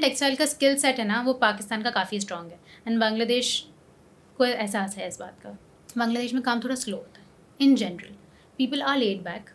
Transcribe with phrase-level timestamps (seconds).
[0.00, 3.62] Textile کا skill set ہے نا وہ پاکستان کا کافی اسٹرانگ ہے اینڈ بنگلہ دیش
[4.38, 5.52] کو احساس ہے اس بات کا
[5.96, 7.26] بنگلہ دیش میں کام تھوڑا سلو ہوتا ہے
[7.60, 8.12] in general
[8.58, 9.50] people are laid back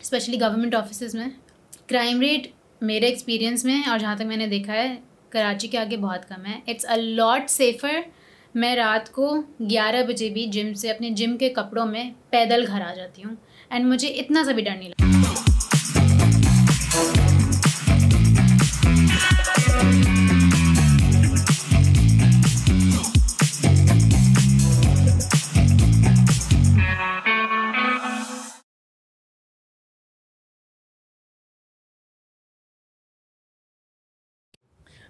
[0.00, 1.28] especially government offices میں
[1.88, 2.46] کرائم ریٹ
[2.82, 4.94] میرے ایکسپیرینس میں اور جہاں تک میں نے دیکھا ہے
[5.30, 8.00] کراچی کے آگے بہت کم ہے اٹس اے لاٹ سیفر
[8.54, 12.80] میں رات کو گیارہ بجے بھی جم سے اپنے جم کے کپڑوں میں پیدل گھر
[12.80, 13.34] آ جاتی ہوں
[13.70, 15.19] اینڈ مجھے اتنا سا بھی ڈر نہیں لگتا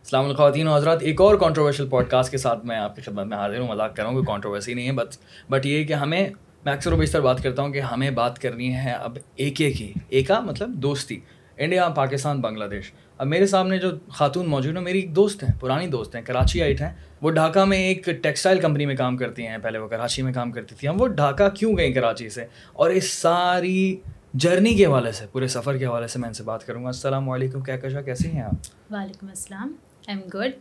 [0.00, 3.02] السلام علیکم خواتین و حضرات، ایک اور کانٹروورشل پوڈ کاسٹ کے ساتھ میں آپ کی
[3.02, 5.16] خدمت میں حاضر ہوں۔ مذاق کر رہا ہوں، کوئی کانٹروورسی نہیں ہے بٹ
[5.50, 6.30] بٹ یہ کہ ہمیں
[6.64, 9.82] میں اکثر و بیشتر بات کرتا ہوں کہ ہمیں بات کرنی ہے اب ایک ایک
[9.82, 11.20] ہی ایک مطلب دوستی۔
[11.56, 15.60] انڈیا، پاکستان، بنگلہ دیش۔ اب میرے سامنے جو خاتون موجود ہیں، میری ایک دوست ہیں،
[15.60, 16.92] پرانی دوست ہیں، کراچی آئٹ ہیں۔
[17.22, 20.52] وہ ڈھاکہ میں ایک ٹیکسٹائل کمپنی میں کام کرتی ہیں۔ پہلے وہ کراچی میں کام
[20.52, 23.96] کرتی تھی ہم وہ ڈھاکہ کیوں گئیں کراچی سے؟ اور اس ساری
[24.34, 26.88] جرنی کے حوالے سے، پورے سفر کے حوالے سے میں ان سے بات کروں گا۔
[26.88, 28.52] السلام علیکم کیا کشا کیسے ہیں آپ؟
[28.90, 29.72] وعلیکم السلام۔
[30.08, 30.52] آئی ایم گڈ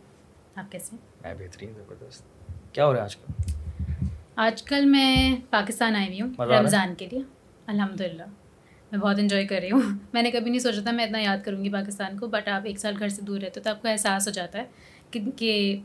[0.54, 2.22] آپ کیسے میں بہترین زبردست۔
[2.74, 3.32] کیا ہو رہا ہے آج کل؟
[4.36, 7.20] آج کل میں پاکستان آئی ہوئی ہوں رمضان کے لیے۔
[7.66, 8.22] الحمد للہ
[8.92, 9.80] میں بہت انجوائے کر رہی ہوں۔
[10.12, 12.62] میں نے کبھی نہیں سوچا تھا میں اتنا یاد کروں گی پاکستان کو بٹ آپ
[12.64, 14.64] ایک سال گھر سے دور رہتے ہو تو آپ کو احساس ہو جاتا ہے
[15.10, 15.80] کہ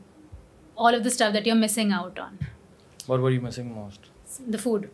[0.76, 2.36] all of the stuff that you missing out on
[4.54, 4.86] the food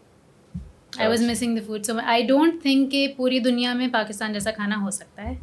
[0.97, 4.51] I was missing the food so I don't think کہ پوری دنیا میں پاکستان جیسا
[4.51, 5.33] کھانا ہو سکتا ہے۔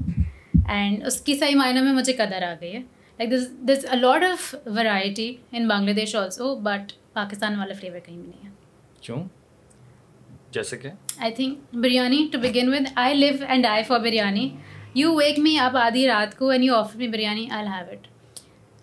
[0.69, 2.83] اینڈ اس کی صحیح معنیوں میں مجھے قدر آ گئی ہے۔
[3.19, 8.27] Like this this a lot of variety in Bangladesh also but Pakistan والا فلیور کہیں بھی
[8.27, 8.51] نہیں ہے
[9.01, 9.23] کیوں
[10.53, 14.49] جیسے کہ I think biryani to begin with I live and I for biryani
[14.95, 18.07] you wake me up آدھی رات کو and you offer me biryani I have it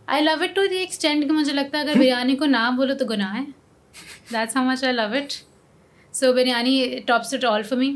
[0.07, 2.95] I love it to the extent کہ مجھے لگتا ہے اگر بریانی کو نہ بولو
[2.95, 3.43] تو گناہ ہے
[4.31, 5.33] that's how much I love it
[6.13, 7.95] so biryani tops it all for me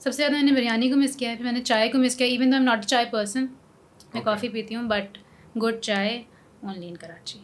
[0.00, 1.98] سب سے زیادہ میں نے بریانی کو مس کیا ہے پھر میں نے چائے کو
[1.98, 3.46] مس کیا even though am not chai person
[4.14, 5.18] میں کافی پیتی ہوں but
[5.62, 6.22] good chai
[6.60, 7.38] only in Karachi.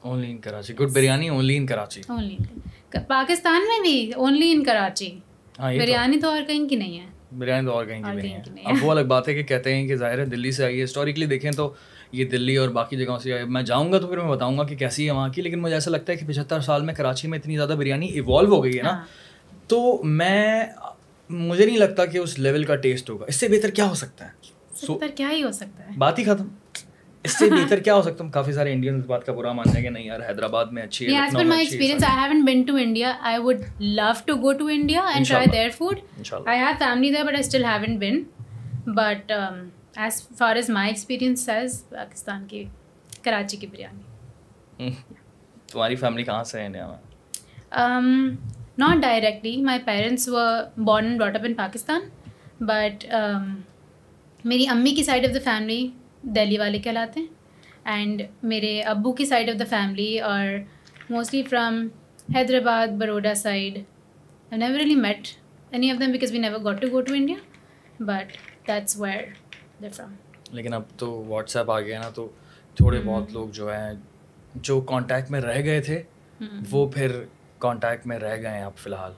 [0.00, 0.74] Only in Karachi.
[0.74, 2.00] Good biryani only in Karachi.
[2.08, 2.36] Only
[3.06, 5.18] Pakistan میں بھی اونلی ان کراچی۔
[5.58, 8.76] بریانی تو اور کہیں کی نہیں ہے۔ بریانی تو اور کہیں کی نہیں ہے۔ اب
[8.82, 11.26] وہ الگ بات ہے کہ کہتے ہیں کہ ظاہر ہے دلی سے آئی ہے۔ ہسٹوریکلی
[11.26, 11.74] دیکھیں تو
[12.12, 14.76] یہ دلی اور باقی جگہوں سے میں جاؤں گا تو پھر میں بتاؤں گا کہ
[14.76, 17.38] کیسی ہے وہاں کی لیکن مجھے ایسا لگتا ہے کہ پچہتر سال میں کراچی میں
[17.38, 19.04] اتنی زیادہ بریانی ایوالو ہو گئی ہے نا۔ ہاں۔
[19.68, 20.66] تو میں
[21.30, 24.28] مجھے نہیں لگتا کہ اس لیول کا ٹیسٹ ہوگا۔ اس سے بہتر کیا ہو سکتا
[24.28, 24.48] ہے؟
[25.16, 26.48] کیا ہی ہو سکتا ہے؟ بات ہی ختم۔
[27.28, 29.76] اس سے بہتر کیا ہو سکتا ہے؟ کافی سارے انڈین اس بات کا برا مانتے
[29.76, 32.62] ہیں کہ نہیں یار حیدرآباد میں اچھی ہے as per my experience I haven't been
[32.62, 36.00] to India I would love to go to India and try their food
[36.46, 38.22] I have family there but I still haven't been
[38.86, 39.32] but
[39.96, 42.64] as far as my experience as Pakistan کی
[43.24, 44.90] کراچی کی بریانی
[45.72, 48.36] تمہاری family کہاں سے ہے India میں
[48.78, 50.38] not directly my parents were
[50.76, 52.08] born and brought up in Pakistan
[52.60, 53.04] but
[54.44, 55.86] میری امی کی side of the family
[56.22, 57.26] Delhi والے کہلاتے ہیں
[57.84, 60.56] اینڈ میرے ابو کی سائڈ آف دا فیملی اور
[61.10, 61.86] mostly from
[62.34, 63.78] Hyderabad Baroda side
[64.52, 65.28] I never really met
[65.70, 67.36] any of them because we never got to go to India
[68.00, 68.36] but
[68.68, 69.24] that's where
[69.82, 70.14] they from
[70.50, 72.28] لیکن اب تو واٹس ایپ آ گیا نا تو
[72.76, 73.92] تھوڑے بہت لوگ جو ہیں
[74.54, 76.02] جو کانٹیکٹ میں رہ گئے تھے
[76.70, 77.24] وہ پھر
[77.58, 79.12] کانٹیکٹ میں رہ گئے ہیں اب فی الحال۔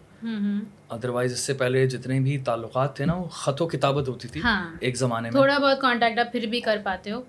[0.90, 4.40] ادروائز اس سے پہلے جتنے بھی تعلقات تھے نا وہ خط و کتابت ہوتی تھی
[4.42, 7.20] ہاں۔ ایک زمانے میں۔ تھوڑا بہت کانٹیکٹ آپ پھر بھی کر پاتے ہو۔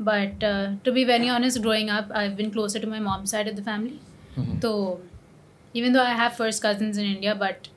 [0.00, 0.44] But
[0.84, 3.62] to be very honest growing up I been close to my mom side of the
[3.66, 3.96] family
[4.60, 4.70] تو
[5.74, 7.68] even though I have first cousins in India but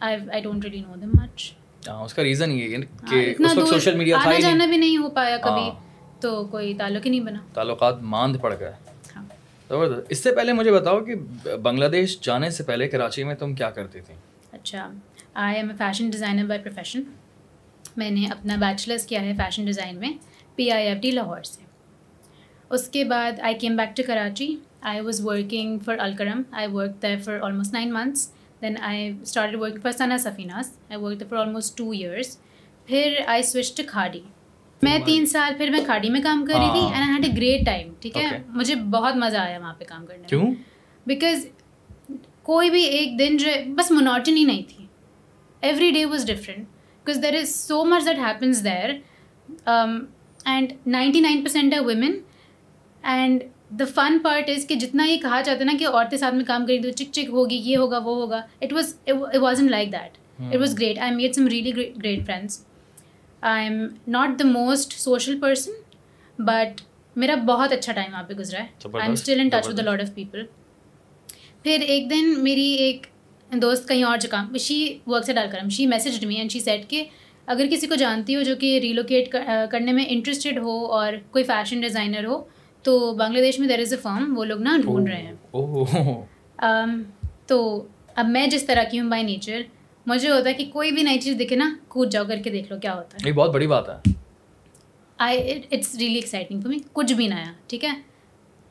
[0.00, 1.52] I I don't really know them much
[2.02, 2.80] اس کا reason یہ ہے
[3.10, 5.70] کہ اس وقت social media تھا آنا جانا بھی نہیں ہو پایا کبھی
[6.20, 8.72] تو کوئی تعلق ہی نہیں بنا۔ تعلقات ماند پڑ گئے۔
[9.72, 11.14] زبردست۔ اس سے پہلے مجھے بتاؤ کہ
[11.56, 14.16] بنگلہ دیش جانے سے پہلے کراچی میں تم کیا کرتی تھیں؟
[14.52, 14.90] اچھا۔
[15.34, 17.02] I am a fashion designer by profession.
[17.96, 20.12] میں نے اپنا بیچلرس کیا ہے فیشن ڈیزائن میں
[20.56, 21.62] P I F D Lahore سے۔
[22.70, 24.56] اس کے بعد I came back to Karachi.
[24.80, 26.42] I was working for Alkaram.
[26.50, 28.32] I work there for almost nine months.
[28.62, 32.38] Then I start work for Sana Safinaz I work for almost two years
[32.86, 34.20] پھر I switch to کھاڑی
[34.82, 37.30] میں تین سال پھر میں کھاڑی میں کام کر رہی تھی and I had a
[37.36, 40.46] great time ٹھیک ہے؟ مجھے بہت مزہ آیا وہاں پہ کام کرنے کیوں؟
[41.06, 41.46] بیکاز
[42.42, 44.86] کوئی بھی ایک دن جو بس مناٹنی نہیں تھی۔
[45.62, 46.66] Every day was different
[47.06, 48.90] because there is so much that happens there
[49.66, 52.18] and ninety nine percent ہے women
[53.04, 53.42] and
[53.78, 56.44] the fun part is کہ جتنا یہ کہا جاتا ہے نا کہ عورتیں ساتھ میں
[56.44, 59.70] کام کریں تو چک چک ہوگی یہ ہوگا وہ ہوگا it was it was in
[59.70, 62.64] like that it was great I made some really great friends
[63.42, 65.72] I am not the most social person
[66.38, 66.80] but
[67.16, 68.66] میرا بہت اچھا ٹائم وہاں پہ گزرا ہے.
[68.84, 70.44] I am still in touch with lot of people
[71.62, 73.06] پھر ایک دن میری ایک
[73.50, 76.88] دوست کہیں اور جگہ شی ورک سے ڈال کر she message me and she said
[76.90, 77.04] کہ
[77.46, 79.34] اگر کسی کو جانتی ہو جو کہ ریلوکیٹ
[79.70, 82.42] کرنے میں انٹرسٹیڈ ہو اور کوئی فیشن ڈیزائنر ہو
[82.84, 87.02] تو بنگلہ دیش میں دیر از اے فارم وہ لوگ نا ڈھونڈ رہے ہیں۔
[87.46, 89.62] تو اب میں جس طرح کی ہوں بائی نیچر
[90.06, 92.72] مجھے ہوتا ہے کہ کوئی بھی نئی چیز دکھے نا کود جاؤ کر کے دیکھ
[92.72, 94.12] لو کیا ہوتا ہے۔ یہ بہت بڑی بات ہے۔
[95.18, 97.92] آئی اٹس ریئلی ایکسائٹنگ می کچھ بھی نیا ٹھیک ہے؟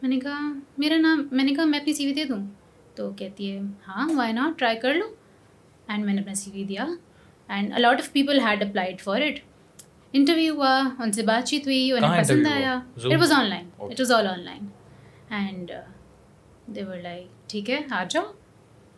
[0.01, 0.39] میں نے کہا
[0.78, 2.45] میرا نام میں نے کہا میں اپنی سی وی دے دوں۔
[2.95, 5.06] تو کہتی ہے ہاں وائی ناٹ ٹرائی کر لو۔
[5.88, 6.86] اینڈ میں نے اپنا سی وی دیا۔
[7.48, 9.39] And a lot of people had applied for it
[10.13, 14.12] interview ہوا ان سے بات چیت ہوئی انہیں پسند آیا۔ It was online it was
[14.12, 14.66] all online
[15.30, 15.72] and
[16.75, 18.24] they were like ٹھیک ہے آ جاؤ۔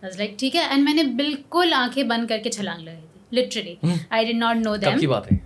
[0.04, 3.76] لائک ٹھیک ہے اینڈ میں نے بالکل آنکھیں بند کر کے چھلانگ لگائی تھی literally
[4.10, 5.38] I did not know them بات ہے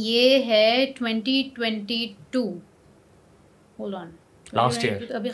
[0.00, 2.42] یہ ہے twenty twenty two
[3.78, 4.10] hold on
[4.52, 5.30] last year ابھی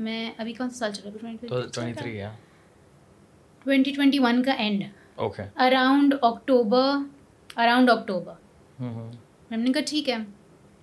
[0.00, 1.64] میں ابھی کون سا سال چلا
[3.64, 4.84] ٹوینٹی ٹوینٹی ون کا end
[5.16, 6.86] okay around October
[7.56, 8.34] around October
[9.50, 10.16] میں نے کہا ٹھیک ہے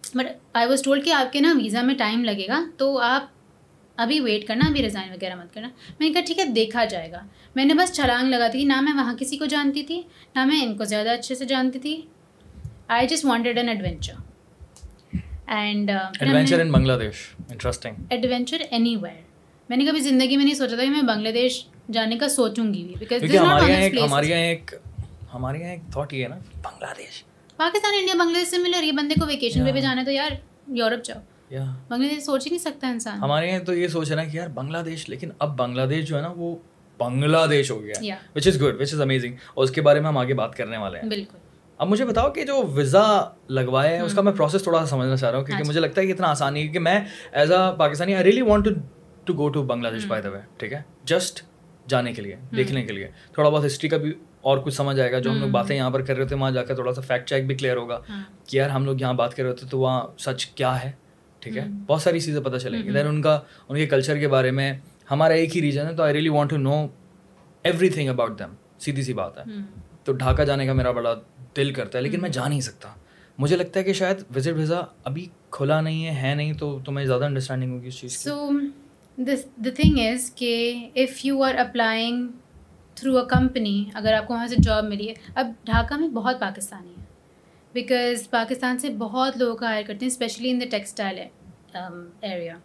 [0.03, 3.36] بٹ آئی واز ٹولڈ کہ آپ کے نا ویزا میں ٹائم لگے گا تو آپ
[3.97, 7.11] ابھی ویٹ کرنا ابھی ریزائن وغیرہ مت کرنا۔ میں نے کہا ٹھیک ہے دیکھا جائے
[7.11, 7.21] گا۔
[7.55, 10.01] میں نے بس چھلانگ لگا تھی نہ میں وہاں کسی کو جانتی تھی
[10.35, 12.01] نہ میں ان کو زیادہ اچھے سے جانتی تھی۔
[12.87, 14.13] I just wanted an adventure
[15.47, 17.15] and adventure in Bangladesh
[17.49, 19.21] interesting adventure any where
[19.69, 22.73] میں نے کبھی زندگی میں نہیں سوچا تھا کہ میں بنگلہ دیش جانے کا سوچوں
[22.73, 24.73] گی۔ بھی بیکاز ہمارے یہاں ایک
[25.33, 27.23] ہمارے یہاں ایک تھاٹ یہ ہے نا بنگلہ دیش۔
[27.57, 30.05] پاکستان انڈیا بنگلہ دیش سے مل رہی ہے بندے کو ویکیشن پہ بھی جانا ہے
[30.05, 30.31] تو یار
[30.67, 31.19] یورپ جاؤ۔
[31.51, 34.37] بنگلہ دیش سوچ ہی نہیں سکتا انسان۔ ہمارے یہاں تو یہ سوچ ہے نا کہ
[34.37, 36.55] یار بنگلہ دیش لیکن اب بنگلہ دیش جو ہے نا وہ
[36.99, 40.07] بنگلہ دیش ہو گیا which is good which is amazing اور اس کے بارے میں
[40.07, 41.37] ہم آگے بات کرنے والے ہیں۔ بالکل۔
[41.77, 43.03] اب مجھے بتاؤ کہ جو ویزا
[43.49, 46.01] لگوائے ہیں اس کا میں پروسیس تھوڑا سا سمجھنا چاہ رہا ہوں کیونکہ مجھے لگتا
[46.01, 46.99] ہے کہ اتنا آسانی ہے کہ میں
[47.31, 48.71] as a Pakistani I really want to
[49.25, 51.41] to go to Bangladesh by the وے ٹھیک ہے؟ جسٹ
[51.87, 55.11] جانے کے لیے دیکھنے کے لیے۔ تھوڑا بہت ہسٹری کا بھی اور کچھ سمجھ آئے
[55.11, 57.01] گا جو ہم لوگ باتیں یہاں پر کر رہے تھے وہاں جا کر تھوڑا سا
[57.01, 57.99] فیکٹ چیک بھی کلیئر ہوگا
[58.47, 60.91] کہ یار ہم لوگ یہاں بات کر رہے ہوتے تو وہاں سچ کیا ہے؟
[61.47, 63.39] ٹھیک ہے؟ بہت ساری چیزیں پتہ چلیں گی۔ دین ان کا
[63.69, 64.73] ان کے کلچر کے بارے میں
[65.11, 66.87] ہمارا ایک ہی ریجن ہے تو I really want to know
[67.89, 69.43] everything about them سیدھی سی بات ہے۔
[70.03, 71.13] تو ڈھاکہ جانے کا میرا بڑا
[71.57, 72.89] دل کرتا ہے لیکن میں جا نہیں سکتا۔
[73.37, 77.05] مجھے لگتا ہے کہ شاید وزٹ ویزا ابھی کھلا نہیں ہے ہے نہیں تو تمہیں
[77.05, 78.49] زیادہ انڈرسٹینڈنگ ہوگی اس چیز سو
[79.17, 82.27] دا تھنگ از کہ if you are applying
[82.95, 86.39] through a company اگر آپ کو وہاں سے جاب ملی ہے اب ڈھاکہ میں بہت
[86.39, 87.05] پاکستانی ہے۔
[87.73, 91.17] بیکاز پاکستان سے بہت لوگ ہائر کرتے ہیں especially in the textile
[91.75, 92.55] Um, area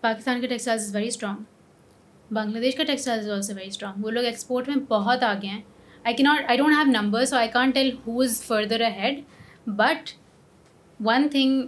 [0.00, 4.24] Pakistan کا textile is very strong Bangladesh کا textile is also very strong وہ لوگ
[4.24, 5.60] ایکسپورٹ میں بہت آگے ہیں.
[6.04, 9.20] آئی کی not I don't have number so I can't tell who is further ahead
[9.66, 10.10] but
[11.00, 11.62] one thing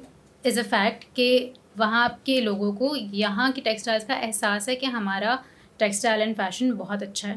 [0.44, 4.86] is a fact کہ وہاں کے لوگوں کو یہاں کی ٹیکسٹائلس کا احساس ہے کہ
[4.86, 5.36] ہمارا
[5.76, 7.36] ٹیکسٹائل اینڈ فیشن بہت اچھا ہے.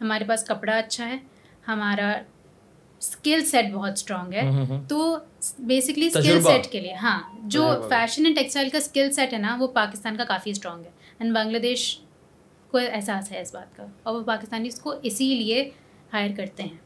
[0.00, 1.18] ہمارے پاس کپڑا اچھا ہے.
[1.68, 2.12] ہمارا
[2.98, 4.50] اسکل سیٹ بہت اسٹرانگ ہے
[4.88, 5.18] تو
[5.58, 9.56] بیسکلی اسکل سیٹ کے لیے ہاں جو فیشن اینڈ ٹیکسٹائل کا اسکل سیٹ ہے نا
[9.60, 11.98] وہ پاکستان کا کافی اسٹرانگ ہے۔ اینڈ بنگلہ دیش
[12.70, 15.70] کو احساس ہے اس بات کا۔ اور وہ پاکستانی اس کو اسی لیے
[16.12, 16.76] ہائر کرتے ہیں۔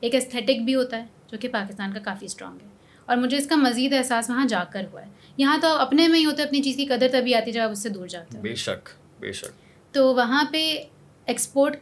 [0.00, 2.68] ایک استھیٹک بھی ہوتا ہے جو کہ پاکستان کا کافی اسٹرانگ ہے۔
[3.06, 6.18] اور مجھے اس کا مزید احساس وہاں جا کر ہوا ہے۔ یہاں تو اپنے میں
[6.20, 8.36] ہی ہوتا ہے اپنی چیز کی قدر تبھی آتی جب آپ اس سے دور جاتے
[8.36, 8.88] ہیں بے شک
[9.20, 9.46] بے شک۔
[9.94, 10.84] تو وہاں پہ
[11.26, 11.76] ایکسپورٹ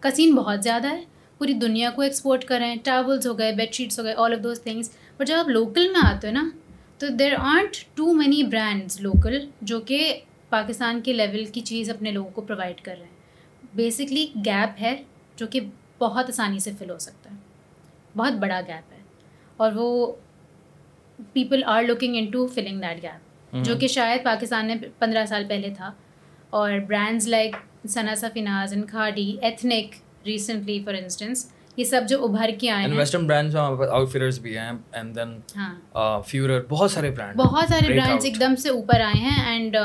[0.00, 1.04] کا سین بہت زیادہ ہے۔
[1.40, 4.32] پوری دنیا کو ایکسپورٹ کر رہے ہیں ٹاولس ہو گئے بیڈ شیٹس ہو گئے all
[4.32, 6.50] of those things but جب آپ لوکل میں آتے ہو نا
[6.98, 12.10] تو there are too many brands local جو کہ پاکستان کے لیول کی چیز اپنے
[12.10, 13.12] لوگوں کو پرووائڈ کر رہے ہیں۔
[13.74, 15.02] بیسکلی گیپ ہے
[15.36, 15.60] جو کہ
[15.98, 17.36] بہت آسانی سے فل ہو سکتا ہے۔
[18.16, 18.98] بہت بڑا گیپ ہے۔
[19.56, 20.12] اور وہ
[21.32, 25.44] people are looking in to filling that gap جو کہ شاید پاکستان میں پندرہ سال
[25.48, 25.92] پہلے تھا۔
[26.50, 27.56] اور brands like
[27.88, 29.94] Sana Safinaz and Khaadi Ethnic
[30.26, 31.46] recently for instance
[31.76, 32.96] یہ سب جو ابھر کے آئے ہیں.
[32.96, 35.38] ویسٹرن برانڈز آؤٹ فٹرز بھی ہیں اینڈ دین
[36.26, 39.76] فیورر بہت سارے برانڈ بہت سارے برانڈز ایک دم سے اوپر آئے ہیں and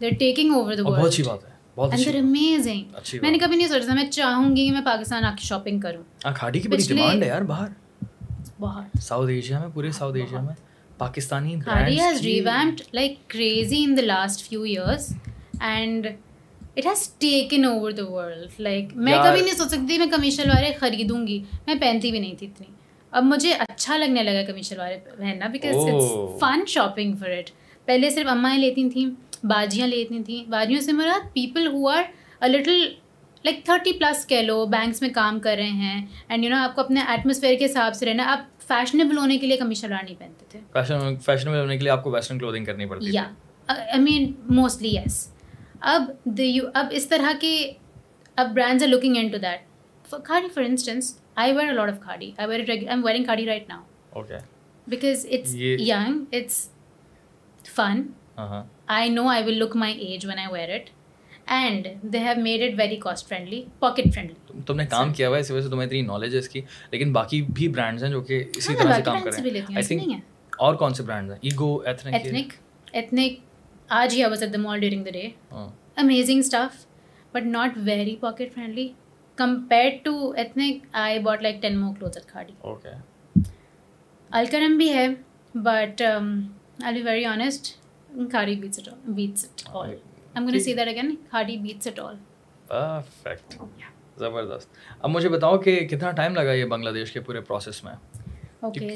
[0.00, 3.94] they taking over the world بہت اچھی بات ہے امیزنگ میں نے کبھی نہیں سوچا
[3.94, 6.02] میں چاہوں گی کہ میں پاکستان آ کے شاپنگ کروں۔
[6.34, 7.68] کھاڈی کی بڑی ڈیمانڈ ہے یار باہر۔
[8.60, 10.54] بہت ساؤتھ ایشیا میں پورے ساؤتھ ایشیا میں
[10.98, 15.12] Pakistani Khaadi has revamped like crazy in the last few years
[15.60, 16.06] and
[16.76, 20.72] it has taken over the world like میں کبھی نہیں سوچ سکتی میں کمی شلواریں
[20.80, 22.66] خریدوں گی میں پہنتی بھی نہیں تھی اتنی
[23.12, 27.50] اب مجھے اچھا لگنے لگا کمی شلواریں پہننا because fun shopping for it
[27.88, 29.08] پہلے صرف امائیں لیتی تھیں
[29.44, 32.02] باجیاں لیتی تھیں باجیوں سے مراد people who are
[32.42, 32.84] a little
[33.44, 36.74] like thirty plus کہہ لو بینکس میں کام کر رہے ہیں اینڈ یو نو آپ
[36.74, 40.18] کو اپنے ایٹموسفیئر کے حساب سے رہنا آپ فیشنیبل ہونے کے لیے کمی شلوار نہیں
[40.18, 43.24] پہنتے تھے فیشنیبل ہونے کے لیے آپ کو ویسٹرن کلودنگ کرنی پڑتی یا
[43.68, 45.26] آئی مین موسٹلی یس
[45.82, 46.10] اب
[46.74, 47.72] اب اس طرح کے
[48.36, 52.30] اب brands are looking in to that Khaadi for instance I wear lot of Khaadi
[52.38, 54.22] I wear I am wearing Khaadi right now
[54.86, 56.68] because it's young it's
[57.74, 58.02] fun
[58.86, 60.90] I know I will look my age when I wear it
[61.46, 65.36] and they have made it very cost friendly pocket friendly تم نے کام کیا ہوا
[65.36, 68.10] ہے اسی وجہ سے تمہیں اتنی نالج ہے اس کی لیکن باقی بھی برانڈز ہیں
[68.10, 70.20] جو کہ اسی طرح سے کام کر رہے ہیں
[70.58, 72.14] اور کون سے برانڈز ہیں ایگو ایتھنک
[72.92, 73.45] ایتھنک
[73.90, 75.28] آج ہی I was at the mall during the day
[75.96, 76.84] amazing staff
[77.34, 78.88] but not very pocket friendly
[79.38, 82.52] compare to Ethnic I bought like ten more clothes at Khaadi
[84.30, 85.06] Alkaram بھی ہے
[85.54, 87.74] but I be very honest
[88.30, 89.90] Khaadi beats it beats it all
[90.34, 92.16] am gonna say that again Khaadi beats it all
[92.68, 93.54] perfect
[94.16, 94.68] زبردست
[95.00, 97.94] اب مجھے بتاؤ کہ کتنا time لگا یہ بنگلہ دیش کے پورے پروسیس میں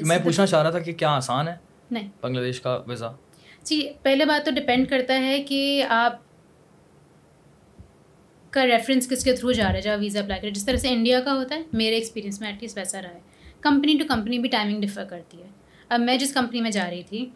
[0.01, 1.55] میں پوچھنا چاہ رہا تھا کہ کیا آسان ہے
[1.91, 3.11] نہیں بنگلہ دیش کا ویزا
[3.63, 6.19] جی پہلے بات تو ڈپینڈ کرتا ہے کہ آپ
[8.49, 10.89] کا ریفرنس کس کے تھرو جا رہا ہے جہاں ویزا اپلائی کرے۔ جس طرح سے
[10.89, 13.19] انڈیا کا ہوتا ہے میرے ایکسپیرینس میں ایٹ لیسٹ ویسا رہا ہے۔
[13.61, 15.47] کمپنی ٹو کمپنی بھی ٹائمنگ ڈفر کرتی ہے۔
[15.89, 17.29] اب میں جس کمپنی میں جا رہی تھی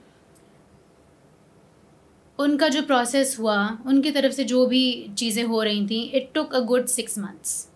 [2.37, 6.15] ان کا جو پروسیس ہوا ان کی طرف سے جو بھی چیزیں ہو رہی تھیں
[6.15, 7.67] it took a good six months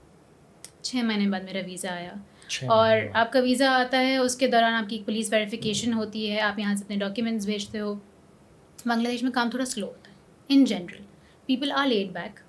[0.82, 2.14] چھ مہینے بعد میرا ویزا آیا۔
[2.68, 6.40] اور آپ کا ویزا آتا ہے اس کے دوران آپ کی پولیس ویریفیکیشن ہوتی ہے۔
[6.42, 7.96] آپ یہاں سے اپنے ڈاکیومنٹس بھیجتے ہو۔
[8.86, 10.16] بنگلہ دیش میں کام تھوڑا سلو ہوتا ہے.
[10.50, 11.04] In general
[11.46, 12.40] people are laid back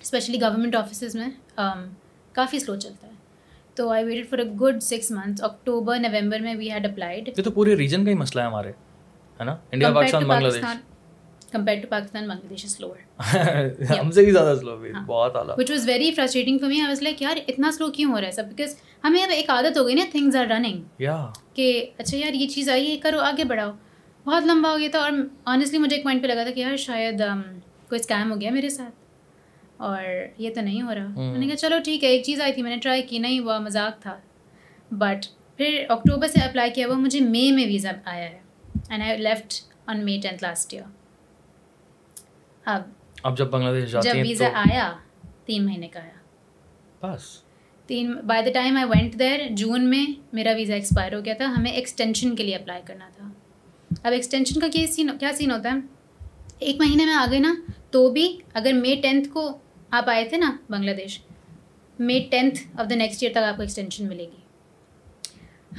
[0.00, 1.28] especially government offices میں
[1.60, 1.86] um,
[2.34, 3.12] کافی سلو چلتا ہے.
[3.76, 7.42] تو I waited for a good six months October November میں وی ہیڈ اپلائیڈ یہ
[7.42, 8.70] تو پورے ریجن کا ہی مسئلہ ہے ہمارے
[9.40, 10.64] ہے نا؟ India Pakistan Bangladesh
[11.52, 12.96] compare to Pakistan Bangladesh is slower
[13.98, 15.04] ہم سے بھی زیادہ سلو ہاں.
[15.06, 15.54] بہت اعلیٰ.
[15.58, 18.26] Which was very frustrating for me I was like یار اتنا سلو کیوں ہو رہا
[18.26, 21.04] ہے سب بیکاز ہمیں اب ایک عادت ہو گئی نا تھنگز آر رننگ
[21.54, 23.70] کہ اچھا یار یہ چیز آئی ہے کرو آگے بڑھاؤ.
[24.26, 25.10] بہت لمبا ہو گیا تھا اور
[25.44, 27.42] آنیسٹلی مجھے ایک پوائنٹ پہ لگا تھا کہ یار شاید um,
[27.88, 28.94] کوئی اسکیم ہو گیا میرے ساتھ
[29.76, 30.02] اور
[30.38, 32.62] یہ تو نہیں ہو رہا۔ میں نے کہا چلو ٹھیک ہے ایک چیز آئی تھی
[32.62, 34.18] میں نے ٹرائی کی نہیں ہوا مذاق تھا۔
[34.90, 38.40] بٹ پھر اکتوبر سے اپلائی کیا ہوا مجھے مے میں ویزا آیا ہے۔
[38.88, 39.54] And I left
[39.86, 40.84] on May tenth last year
[42.64, 42.82] اب
[43.22, 44.92] اب جب بنگلہ دیش جب ویزا آیا
[45.44, 46.18] تین مہینے کا آیا۔
[47.02, 47.22] بس۔
[47.86, 51.44] تین by the time I went there June میں میرا ویزا ایکسپائر ہو گیا تھا۔
[51.44, 53.28] ہمیں ایکسٹینشن کے لیے اپلائی کرنا تھا۔
[53.90, 55.78] اب ایکسٹینشن کا کیا سین کیا سین ہوتا ہے؟
[56.58, 57.54] ایک مہینے میں آ گئے نا
[57.90, 59.58] تو بھی اگر مے ٹینتھ کو
[59.90, 60.56] آپ آئے تھے نا
[60.90, 61.20] Bangladesh
[61.98, 64.40] May tenth of the next year تک آپ کو ایکسٹینشن ملے گی۔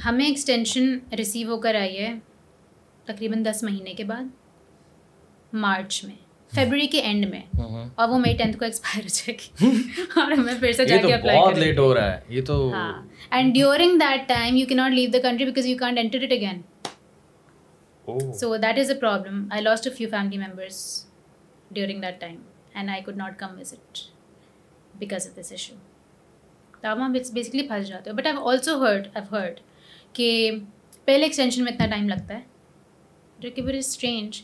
[0.04, 2.14] ہمیں ایکسٹینشن ریسیو ہو کر آئی ہے
[3.04, 4.24] تقریباً دس مہینے کے بعد
[5.54, 6.14] مارچ میں
[6.54, 7.40] فیبرری کے اینڈ میں۔
[7.94, 9.70] اور وہ مئی ٹینتھ کو ایکسپائر ہو جائے گی۔
[10.20, 13.02] اور ہمیں پھر سے جا کے اپلائی بہت لیٹ ہو رہا ہے۔ یہ تو ہاں۔
[13.30, 16.32] And during that time you can not leave the country because you can't enter it
[16.32, 16.60] again
[18.20, 21.06] so that is a problem I lost a few family members
[21.70, 22.36] during that time
[22.74, 23.98] and I could not come visit
[24.94, 25.74] because of this issue
[26.80, 29.60] تو ہم basically پھنس جاتے ہو but I also heard I heard
[30.12, 30.50] کہ
[31.04, 32.40] پہلے extension میں اتنا time لگتا ہے
[33.38, 34.42] جو کہ ویری اسٹرینج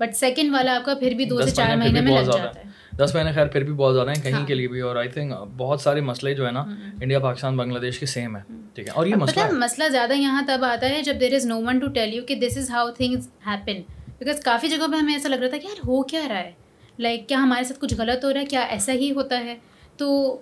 [0.00, 2.64] بٹ سیکنڈ والا آپ کا پھر بھی دو سے چار مہینے میں لگ جاتا ہے۔
[2.96, 5.32] دس مہینے خیر پھر بھی بہت زیادہ ہیں کہیں کے لیے بھی۔ اور آئی تھنک
[5.56, 6.60] بہت سارے مسئلے جو ہے نا
[7.00, 8.44] انڈیا پاکستان بنگلہ دیش کے سیم ہیں۔
[8.78, 11.60] ٹھیک ہے اور یہ مسئلہ مسئلہ زیادہ یہاں تب آتا ہے جب there is no
[11.60, 13.82] one to tell you کہ this is how things happen
[14.18, 16.52] because کافی جگہوں پہ ہمیں ایسا لگ رہا تھا کہ یار ہو کیا رہا ہے؟
[16.98, 19.56] لائک کیا ہمارے ساتھ کچھ غلط ہو رہا ہے؟ کیا ایسا ہی ہوتا ہے؟
[19.96, 20.36] تو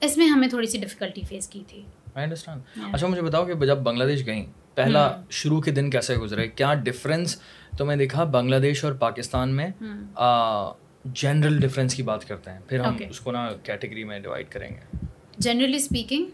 [0.00, 1.82] اس میں ہمیں تھوڑی سی ڈفیکلٹی فیس کی تھی۔
[2.14, 5.22] آئی انڈرسٹینڈ اچھا مجھے بتاؤ کہ جب بنگلہ دیش گئیں پہلا hmm.
[5.30, 7.36] شروع کے دن کیسے گزرے؟ کیا ڈفرینس
[7.78, 10.72] تو میں دیکھا بنگلہ دیش اور پاکستان میں hmm.
[11.04, 14.68] جنرل ڈفرینس کی بات کرتے ہیں۔ پھر ہم اس کو نا کیٹیگری میں ڈیوائڈ کریں
[14.68, 15.06] گے۔
[15.38, 16.24] جنرلی اسپیکنگ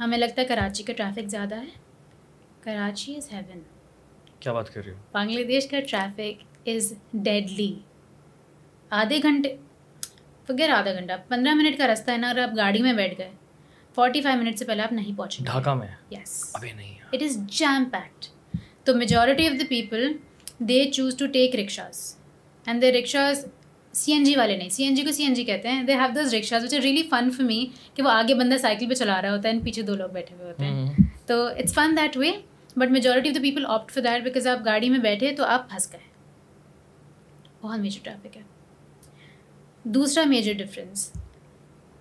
[0.00, 1.66] ہمیں لگتا ہے کراچی کا ٹریفک زیادہ ہے۔
[2.60, 3.60] کراچی از ہیون
[4.40, 7.74] کیا بات کر رہی ہو؟ بنگلہ دیش کا ٹریفک از ڈیڈلی
[8.90, 9.56] آدھے گھنٹے۔
[10.46, 13.30] فکر آدھا گھنٹہ۔ پندرہ منٹ کا راستہ ہے نا اگر آپ گاڑی میں بیٹھ گئے۔
[13.94, 17.36] فورٹی فائیو منٹ سے پہلے آپ نہیں پہنچے ڈھاکہ میں۔ یس ابھی نہیں اٹ از
[17.48, 18.26] جیم پیکڈ
[18.84, 20.12] تو majority of the people
[20.58, 22.16] they choose to take rickshaws
[22.66, 23.44] and they rickshaws
[23.94, 25.82] C N G والے نہیں سی این جی کو سی این جی کہتے ہیں.
[25.86, 28.88] They have those rickshaws which are really fun for me کہ وہ آگے بندہ سائیکل
[28.88, 31.04] پہ چلا رہا ہوتا ہے اینڈ پیچھے دو لوگ بیٹھے ہوئے ہوتے ہیں.
[31.26, 32.30] تو it's fun that way
[32.76, 35.68] but majority of the people opt for that because آپ گاڑی میں بیٹھے تو آپ
[35.70, 36.00] پھنس گئے.
[37.62, 38.42] بہت میجر ٹاپک ہے.
[39.84, 41.10] دوسرا میجر ڈفرینس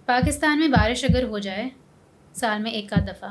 [0.07, 1.67] پاکستان میں بارش اگر ہو جائے
[2.35, 3.29] سال میں ایک آدھ دفعہ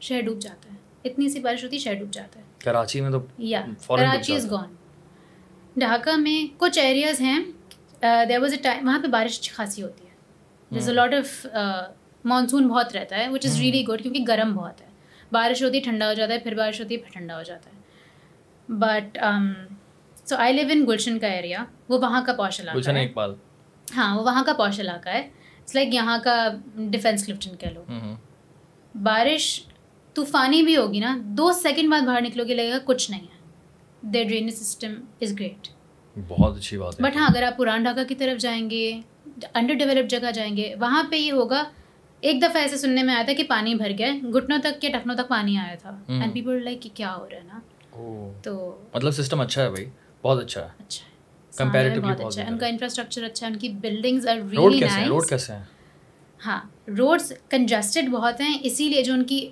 [0.00, 0.76] شہر ڈوب جاتا ہے.
[1.04, 2.44] اتنی سی بارش ہوتی ہے شہر ڈوب جاتا ہے.
[2.64, 4.74] کراچی میں تو یا کراچی از گون
[5.76, 7.38] ڈھاکہ میں کچھ ایریاز ہیں
[8.02, 10.12] دیر واز اے ٹائم وہاں پہ بارش اچھی خاصی ہوتی ہے.
[10.70, 11.46] Is a lot of
[12.24, 14.86] monsoon بہت رہتا ہے وچ از ریلی گڈ کیونکہ گرم بہت ہے.
[15.32, 17.70] بارش ہوتی ہے ٹھنڈا ہو جاتا ہے پھر بارش ہوتی ہے پھر ٹھنڈا ہو جاتا
[17.70, 17.76] ہے.
[18.68, 19.18] بٹ
[20.26, 23.06] سو آئی لیو ان گلشن کا ایریا وہ وہاں کا پوش علاقہ ہے.
[23.88, 25.20] ہاں وہ وہاں کا پوش علاقہ ہے.
[25.60, 26.36] اٹس لائک یہاں کا
[26.90, 27.84] ڈیفینس کلفٹن کہہ لو.
[28.94, 29.60] بارش
[30.16, 33.38] طوفانی بھی ہوگی نا دو سیکنڈ بعد باہر نکلو گے لگے گا کچھ نہیں ہے.
[34.02, 35.68] There drainage system is great
[36.28, 39.00] بہت اچھی بات ہے۔ بٹ ہاں اگر آپ پران ڈھاکہ کی طرف جائیں گے
[39.54, 41.64] انڈر ڈیولپ جگہ جائیں گے وہاں پہ یہ ہوگا
[42.20, 45.14] ایک دفعہ ایسے سننے میں آیا تھا کہ پانی بھر گیا گھٹنوں تک کے ٹخنوں
[45.14, 47.60] تک پانی آیا تھا۔ اینڈ پیپل لائک کہ کیا ہو رہا ہے نا؟
[48.42, 49.90] تو مطلب سسٹم اچھا ہے بھائی
[50.22, 51.14] بہت اچھا ہے۔ اچھا ہے۔
[51.62, 55.06] Comparatively بہت اچھا ہے۔ ان کا انفراسٹرکچر اچھا ہے ان کی بلڈنگز آر کیسے ہیں؟
[55.06, 55.62] روڈ نائس کیسے ہیں؟
[56.46, 56.60] ہاں
[56.98, 59.48] روڈس کنجسٹڈ بہت ہیں اسی لیے جو ان کی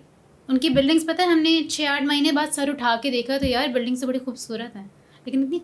[0.49, 3.38] ان کی بلڈنگس پتہ ہے ہم نے چھ آٹھ مہینے بعد سر اٹھا کے دیکھا
[3.38, 4.88] تو یار بلڈنگ سے بڑی خوبصورت ہیں۔
[5.25, 5.59] لیکن اتنی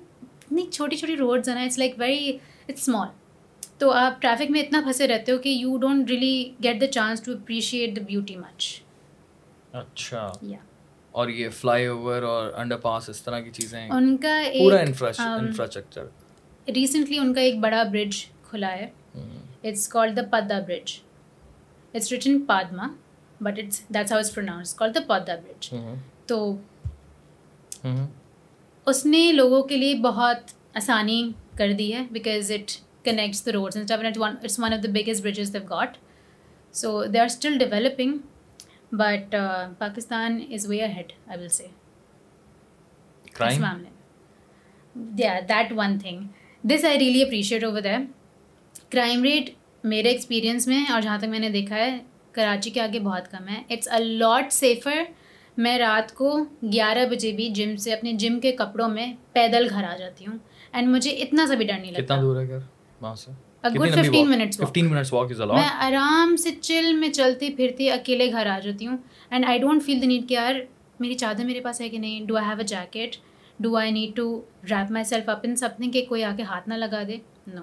[0.48, 2.28] اتنی چھوٹی چھوٹی روڈز ہیں نا it's like very
[2.68, 3.08] it's small
[3.78, 7.22] تو آپ ٹریفک میں اتنا پھنسے رہتے ہو کہ you don't really get the chance
[7.22, 8.80] to appreciate the beauty much
[9.72, 10.30] اچھا۔
[11.14, 14.88] اور یہ فلائی اوور اور انڈر پاس اس طرح کی چیزیں ان کا پورا ایک
[14.88, 16.06] انفراسٹرکچر
[16.66, 18.88] ریسنٹلی ان کا ایک بڑا برج کھلا ہے۔
[19.64, 20.98] It's called the Padma bridge
[21.94, 22.88] it's written Padma
[23.40, 25.74] but it's that's how it's pronounce called the Padma bridge
[26.26, 26.56] تو
[28.88, 31.20] اس نے لوگوں کے لیے بہت آسانی
[31.58, 32.72] کر دی ہے because it
[33.04, 35.96] connects the roads it's one of the biggest bridges they've got
[36.74, 38.18] so they are still developing
[38.92, 39.34] but
[39.78, 41.66] Pakistan is way ahead I will say
[43.40, 43.90] اس معاملے
[45.48, 46.20] that one thing
[46.64, 47.98] this I really appreciate over there
[48.90, 49.50] crime rate
[49.84, 51.98] میرے experience میں اور جہاں تک میں نے دیکھا ہے
[52.32, 53.62] کراچی کے آگے بہت کم ہے.
[53.70, 55.02] اٹس اے لاٹ سیفر
[55.58, 59.84] میں رات کو گیارہ بجے بھی جم سے اپنے جم کے کپڑوں میں پیدل گھر
[59.84, 60.38] آ جاتی ہوں۔
[60.72, 62.58] اینڈ مجھے اتنا سا بھی ڈر نہیں لگتا۔ کتنا دور ہے گھر؟
[63.00, 63.30] وہاں سے؟
[65.54, 68.96] میں آرام سے چل میں چلتی پھرتی اکیلے گھر آ جاتی ہوں۔
[69.30, 70.54] And I don't feel the need کہ یار
[71.00, 73.16] میری چادر میرے پاس ہے کہ نہیں؟ Do I have a jacket
[73.60, 76.74] do I need to wrap myself up in something کہ کوئی آ کے ہاتھ نہ
[76.74, 77.62] لگا دے؟ No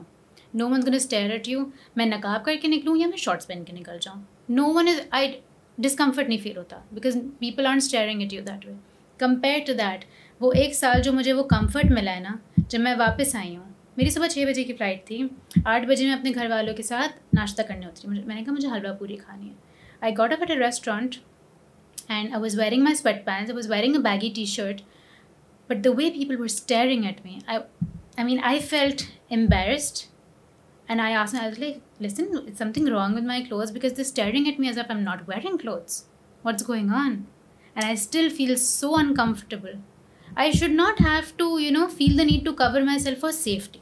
[0.54, 1.60] no one gonna stare at you
[1.96, 5.02] میں نقاب کر کے نکلوں یا میں شارٹس پہن کے نکل جاؤں؟ No one is
[5.12, 5.32] I
[5.78, 8.74] discomfort نہیں فیل ہوتا because people are staring at you that way
[9.20, 10.06] compare to that
[10.42, 13.66] وہ ایک سال جو مجھے وہ کمفرٹ ملا ہے نا، جب میں واپس آئی ہوں،
[13.98, 15.22] میری صبح چھ بجے کی فلائٹ تھی،
[15.66, 18.54] آٹھ بجے میں اپنے گھر والوں کے ساتھ ناشتہ کرنے ہوتی مجھے، میں نے کہا
[18.54, 19.54] مجھے حلوہ پوری کھانی ہے۔
[20.02, 21.16] I got up at a restaurant
[22.08, 24.82] and I was wearing my sweat pants I was wearing a baggy T shirt
[25.70, 30.06] but the way people were staring at me I mean I felt embarrassed
[30.88, 32.26] and I was like listen
[32.72, 35.58] something wrong with my clothes because this staring at me as if I'm not wearing
[35.58, 36.04] clothes
[36.44, 37.12] what's going on
[37.76, 39.74] and I still feel so uncomfortable
[40.36, 43.80] I should not have to you know feel the need to cover myself for safety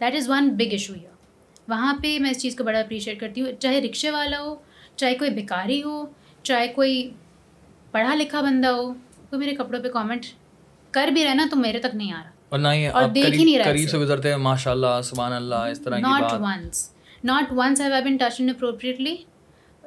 [0.00, 1.10] that is one big issue یا
[1.68, 4.54] وہاں پہ میں اس چیز کو بڑا appreciate کرتی ہوں، چاہے رکشے والا ہو،
[4.96, 6.06] چاہے کوئی بھکاری ہو،
[6.42, 7.10] چاہے کوئی
[7.90, 8.92] پڑھا لکھا بندہ ہو،
[9.30, 10.26] کوئی میرے کپڑوں پہ کامنٹ
[10.90, 12.88] کر بھی رہا نا تو میرے تک نہیں آ رہا۔ اور نہ ہی
[13.64, 16.88] قریب سے گزرتے ہیں ماشاء اللہ سبحان اللہ اس طرح کی ناٹ بات۔ Once
[17.24, 19.14] not once have I touch inappropriately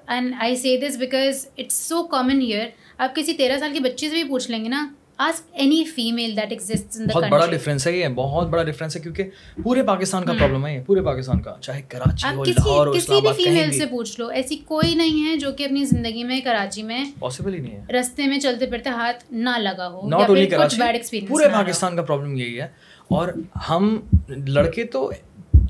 [0.07, 4.09] and I see this because it's so common here آپ کسی تیرہ سال کے بچے
[4.09, 4.87] سے بھی پوچھ لیں گے نا
[5.21, 9.01] ask any female that exit in بہت بڑا ڈفرینس ہے یہ بہت بڑا ڈفرینس ہے
[9.01, 9.29] کیونکہ
[9.63, 13.21] پورے پاکستان کا پرابلم ہے یہ پورے پاکستان کا چاہے کراچی ہو لاہور ہو کسی
[13.21, 16.83] بھی فیمیل سے پوچھ لو ایسی کوئی نہیں ہے جو کہ اپنی زندگی میں کراچی
[16.83, 20.45] میں پاسبل ہی نہیں ہے۔ رستے میں چلتے پھرتے ہاتھ نہ لگا ہو ناٹ اونلی
[20.45, 22.67] کراچی پورے پاکستان کا پرابلم یہی ہے۔
[23.07, 23.29] اور
[23.69, 23.99] ہم
[24.47, 25.11] لڑکے تو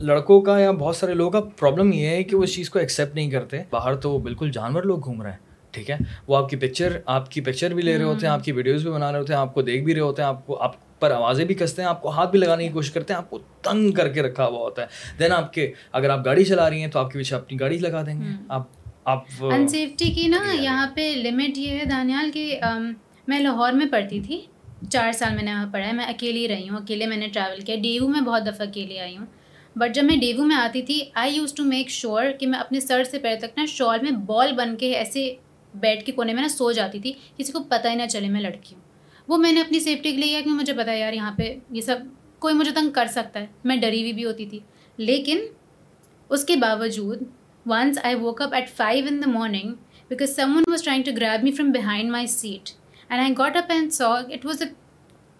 [0.01, 2.79] لڑکوں کا یا بہت سارے لوگوں کا پرابلم یہ ہے کہ وہ اس چیز کو
[2.79, 6.49] ایکسیپٹ نہیں کرتے۔ باہر تو بالکل جانور لوگ گھوم رہے ہیں۔ ٹھیک ہے؟ وہ آپ
[6.49, 9.11] کی پکچر آپ کی پکچر بھی لے رہے ہوتے ہیں آپ کی ویڈیوز بھی بنا
[9.11, 11.45] رہے ہوتے ہیں آپ کو دیکھ بھی رہے ہوتے ہیں آپ کو آپ پر آوازیں
[11.45, 13.91] بھی کستے ہیں آپ کو ہاتھ بھی لگانے کی کوشش کرتے ہیں آپ کو تنگ
[13.91, 14.87] کر کے رکھا ہوا ہوتا ہے۔
[15.19, 17.77] دین آپ کے اگر آپ گاڑی چلا رہی ہیں تو آپ کے پیچھے اپنی گاڑی
[17.77, 18.67] لگا دیں گے۔ آپ
[19.05, 22.59] آپ ان سیفٹی کی نا یہاں پہ لمٹ یہ ہے دانیال کہ
[23.27, 24.41] میں لاہور میں پڑھتی تھی۔
[24.89, 27.59] چار سال میں نے وہاں پڑھا ہے۔ میں اکیلی رہی ہوں اکیلے میں نے ٹریول
[27.59, 29.25] کیا۔ ڈیوو میں بہت دفعہ اکیلے آئی ہوں۔
[29.75, 32.79] بٹ جب میں ڈیوو میں آتی تھی I use to make sure کہ میں اپنے
[32.79, 35.33] سر سے پیر تک نا شال میں بال بن کے ایسے
[35.75, 38.41] بیڈ کے کونے میں نا سو جاتی تھی، کسی کو پتہ ہی نہ چلے میں
[38.41, 38.81] لڑکی ہوں۔
[39.27, 41.81] وہ میں نے اپنی سیفٹی کے لیے کیا کہ مجھے پتا یار یہاں پہ یہ
[41.81, 41.95] سب
[42.39, 44.59] کوئی مجھے تنگ کر سکتا ہے۔ میں ڈری ہوئی بھی ہوتی تھی۔
[44.97, 45.39] لیکن
[46.29, 47.21] اس کے باوجود
[47.65, 49.73] once I woke up at five in the morning
[50.09, 52.69] because someone was trying to grab me from behind my seat
[53.09, 54.67] and I got up and so it was a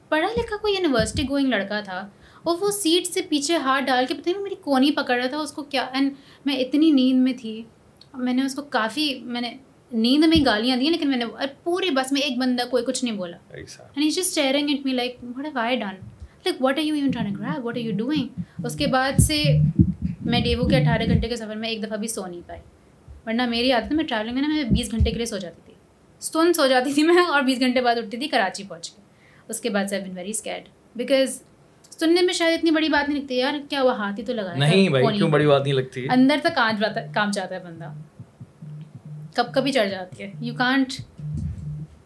[0.09, 2.09] پڑھا لکھا کوئی یونیورسٹی گوئنگ لڑکا تھا
[2.43, 5.37] اور وہ set سے پیچھے ہاتھ ڈال کے پتہ نہیں میری کونی پکڑ رہا تھا،
[5.37, 6.13] اس کو کیا؟ اینڈ
[6.45, 7.63] میں اتنی نیند میں تھی،
[8.13, 9.57] میں نے اس کو کافی، میں نے
[9.93, 11.25] نیند میں گالیاں دی لیکن میں نے
[11.63, 14.93] پورے بس میں ایک بندہ کوئی کچھ نہیں بولا۔ And is just staring at me
[14.93, 15.95] like what have I done
[16.45, 19.43] like what are you even trying grab what are you doing اس کے بعد سے
[20.25, 22.62] میں ڈیوو کے اٹھارہ گھنٹے کے سفر میں ایک دفعہ بھی سو نہیں پائی۔
[23.25, 25.73] ورنہ میری عادت میں ٹریولنگ میں نا میں بیس گھنٹے کے لیے سو جاتی تھی۔
[26.21, 29.01] سن سو جاتی تھی میں اور بیس گھنٹے بعد اٹھتی تھی کراچی پہنچ کے۔
[29.49, 31.41] اس کے بعد سے بن ویری اسکیڈ بیکاز
[31.99, 34.54] سننے میں شاید اتنی بڑی بات نہیں لگتی یار کیا وہ ہاتھ ہی تو لگا
[34.56, 36.56] نہیں بھائی کیوں بڑی بات نہیں لگتی؟ اندر تک
[37.13, 37.91] کام چاہتا ہے بندہ۔
[39.35, 40.31] کب کبھی چڑھ جاتی ہے.
[40.41, 40.93] You can't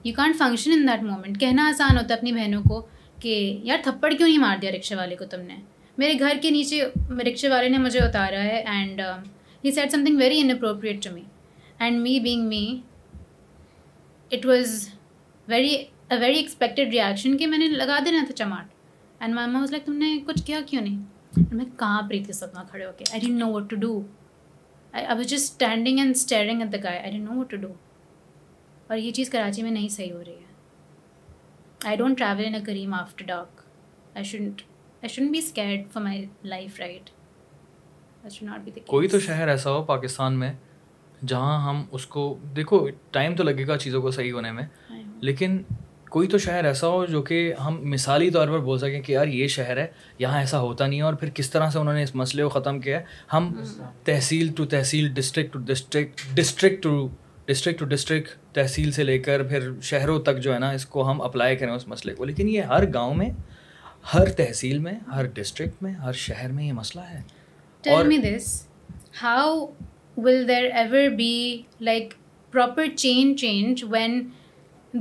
[0.04, 2.82] you can't function in that moment کہنا آسان ہوتا ہے اپنی بہنوں کو
[3.22, 5.56] کہ یار تھپڑ کیوں نہیں مار دیا رکشے والے کو تم نے؟
[5.98, 6.84] میرے گھر کے نیچے
[7.26, 9.02] رکشے والے نے مجھے اتارا ہے and
[9.64, 11.22] he said something very inappropriate to me
[11.80, 12.66] and me being me
[14.32, 14.88] it was
[15.48, 18.66] very a very expected reaction کہ میں نے لگا دینا تھا چماٹ.
[19.20, 21.04] اینڈ مائی واز لائک تم نے کچھ کیا کیوں نہیں؟
[21.52, 23.06] میں کہاں پریت کے ساتھ وہاں کھڑے ہو کے.
[23.12, 24.02] I didn't know what to do
[24.96, 27.72] I was just standing and staring at the guy I didn't know what to do
[28.88, 30.54] اور یہ چیز کراچی میں نہیں صحیح ہو رہی ہے۔
[31.86, 33.62] I don't travel in a Careem after dark
[34.16, 37.10] I shouldn't I shouldn't be scared for my life right
[38.86, 40.54] کوئی تو شہر ایسا ہو پاکستان میں
[41.26, 42.24] جہاں ہم اس کو
[42.56, 44.64] دیکھو ٹائم تو لگے گا چیزوں کو صحیح ہونے میں
[45.22, 45.58] لیکن
[46.16, 49.28] کوئی تو شہر ایسا ہو جو کہ ہم مثالی طور پر بول سکیں کہ یار
[49.28, 49.88] یہ شہر ہے
[50.20, 52.50] یہاں ایسا ہوتا نہیں ہے اور پھر کس طرح سے انہوں نے اس مسئلے کو
[52.50, 53.54] ختم کیا ہے ہم
[54.04, 57.08] tehsil to tehsil district to district district to
[57.46, 61.12] district to district tehsil سے لے کر پھر شہروں تک جو ہے نا اس کو
[61.12, 63.30] ہم اپلائی کریں اس مسئلے کو۔ لیکن یہ ہر گاؤں میں
[64.14, 67.22] ہر تحصیل میں ہر ڈسٹرکٹ میں ہر شہر میں یہ مسئلہ ہے۔
[68.38, 68.68] This
[69.24, 69.66] how
[70.18, 72.14] will there ever be like
[72.52, 74.30] proper chain change when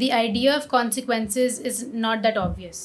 [0.00, 2.82] the idea of consequences is not that obvious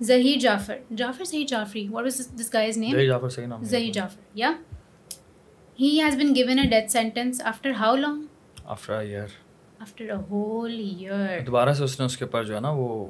[0.00, 2.96] Zahir Jaffer Jaffer صحیح Jafri what was this guy's name
[3.62, 4.52] Zahir Jaffer یا
[5.78, 8.22] he has been given a death sentence after how long
[8.66, 9.26] after a year
[9.80, 13.06] after a whole year دوبارہ سے اس نے اس کے اوپر جو ہے نا وہ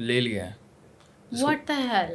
[0.00, 2.14] لے لیا ہے واٹ دا ہیل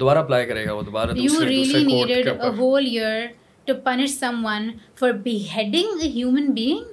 [0.00, 3.26] دوبارہ اپلائی کرے گا وہ دوبارہ you really needed a whole year
[3.66, 5.12] to punish someone for
[5.50, 6.91] beheading a human being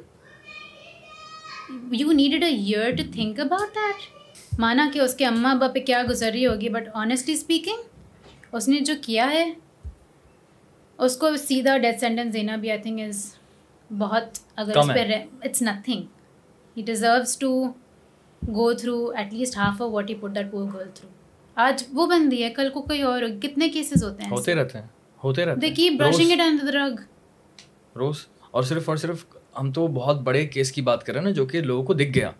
[1.70, 5.80] you needed a year to think about that مانا کہ اس کے اماں ابا پہ
[5.80, 9.44] کیا گزر رہی ہوگی بٹ آنیسٹلی اسپیکنگ اس نے جو کیا ہے
[11.00, 13.26] اس کو سیدھا ڈیتھ سینٹینس دینا بھی آئی تھنک از
[13.90, 16.04] بہت اگر اس پہ it's nothing
[16.78, 17.52] he deserves to
[18.42, 21.10] go through at least half of what he put that poor girl through
[21.58, 24.88] آج وہ بندی ہے کل کو کوئی اور کتنے کیسز ہوتے ہیں ہوتے رہتے ہیں
[25.22, 27.02] ہوتے رہتے ہیں دیکھیے برشنگ اٹ اینڈ درگ
[27.96, 29.26] روز اور صرف اور صرف
[29.60, 31.94] ہم تو بہت بڑے کیس کی بات کر رہے ہیں نا جو کہ لوگوں کو
[31.94, 32.32] دکھ گیا۔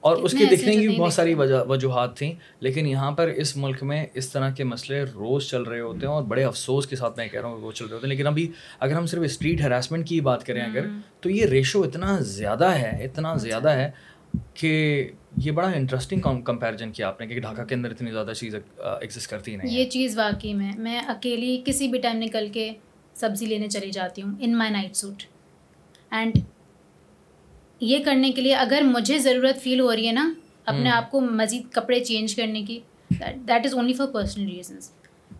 [0.00, 1.34] اور اس کے دکھنے کی بہت ساری
[1.68, 5.80] وجوہات تھیں۔ لیکن یہاں پر اس ملک میں اس طرح کے مسئلے روز چل رہے
[5.80, 8.06] ہوتے ہیں اور بڑے افسوس کے ساتھ میں کہہ رہا ہوں روز چل رہے ہوتے
[8.06, 10.86] ہیں۔ لیکن ابھی اگر ہم صرف اسٹریٹ ہراسمنٹ کی بات کریں اگر
[11.20, 13.90] تو یہ ریشو اتنا زیادہ ہے اتنا اچھا۔ زیادہ ہے
[14.54, 18.54] کہ یہ بڑا انٹرسٹنگ کمپیریزن کیا آپ نے کہ ڈھاکہ کے اندر اتنی زیادہ چیز
[18.78, 22.70] ایگزسٹ کرتی نہیں یہ چیز واقعی میں میں اکیلی کسی بھی ٹائم نکل کے
[23.14, 25.22] سبزی لینے چلی جاتی ہوں in my night suit
[26.10, 26.38] and
[27.80, 30.32] یہ کرنے کے لیے اگر مجھے ضرورت فیل ہو رہی ہے نا
[30.64, 32.80] اپنے آپ کو مزید کپڑے چینج کرنے کی
[33.20, 34.90] that is only for personal reasons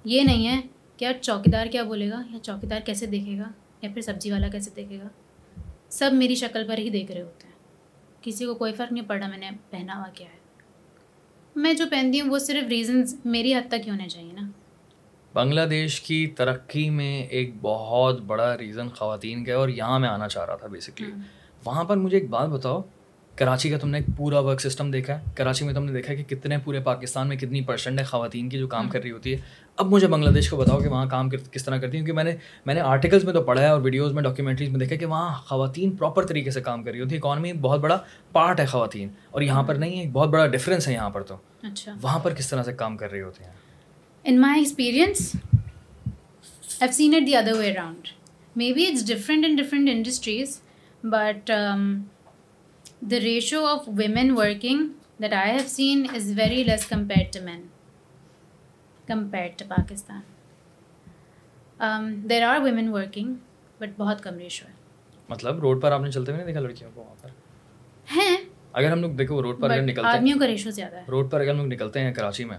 [0.05, 0.61] یہ نہیں ہے
[0.97, 3.51] کہ چوکی دار کیا بولے گا یا چوکی دار کیسے دیکھے گا
[3.83, 5.09] یا پھر سبزی والا کیسے دیکھے گا۔
[5.89, 7.55] سب میری شکل پر ہی دیکھ رہے ہوتے ہیں۔
[8.23, 10.39] کسی کو کوئی فرق نہیں پڑا میں نے پہنا ہوا کیا ہے۔
[11.57, 14.51] میں جو پہنتی ہوں وہ صرف ریزنس میری حد تک ہی ہونے چاہیے نا۔
[15.33, 20.09] بنگلہ دیش کی ترقی میں ایک بہت بڑا ریزن خواتین کا ہے اور یہاں میں
[20.09, 21.11] آنا چاہ رہا تھا بیسکلی
[21.67, 22.83] وہاں پر مجھے ایک بات بتاؤ
[23.35, 26.15] کراچی کا تم نے ایک پورا ورک سسٹم دیکھا ہے؟ کراچی میں تم نے دیکھا
[26.15, 29.33] کہ کتنے پورے پاکستان میں کتنی پرسنٹ ہے خواتین کی جو کام کر رہی ہوتی
[29.33, 29.39] ہے؟
[29.77, 32.25] اب مجھے بنگلہ دیش کو بتاؤ کہ وہاں کام کس طرح کرتی ہیں؟ کیونکہ میں
[32.25, 35.07] نے میں نے آرٹیکلس میں تو پڑھا ہے اور ویڈیوز میں ڈاکیومنٹریز میں دیکھا کہ
[35.07, 37.99] وہاں خواتین پراپر طریقے سے کام کر رہی ہوتی ہے اکانومی بہت بڑا
[38.33, 41.23] پارٹ ہے خواتین اور یہاں پر نہیں ہے ایک بہت بڑا ڈفرینس ہے یہاں پر
[41.23, 43.53] تو۔ اچھا۔ وہاں پر کس طرح سے کام کر رہی ہوتی ہیں؟
[44.25, 45.37] In my experience
[46.81, 48.09] I seen it the other way around
[48.73, 50.61] maybe it's different in different industries
[51.11, 51.51] but
[53.03, 54.79] the ratio of women working
[55.21, 57.61] that I have seen is very less compared to men,
[59.09, 60.23] compared to Pakistan.
[61.81, 63.35] Um, there are women working,
[63.81, 64.75] but بہت کم ratio ہے
[65.29, 67.29] مطلب road پر آپ نے چلتے ہوئے نہیں دیکھا لڑکیوں کو وہاں پر
[68.17, 68.37] ہیں
[68.73, 71.31] اگر ہم لوگ دیکھو روڈ پر اگر نکلتے ہیں آدمیوں کا ریشو زیادہ ہے روڈ
[71.31, 72.59] پر اگر ہم لوگ نکلتے ہیں کراچی میں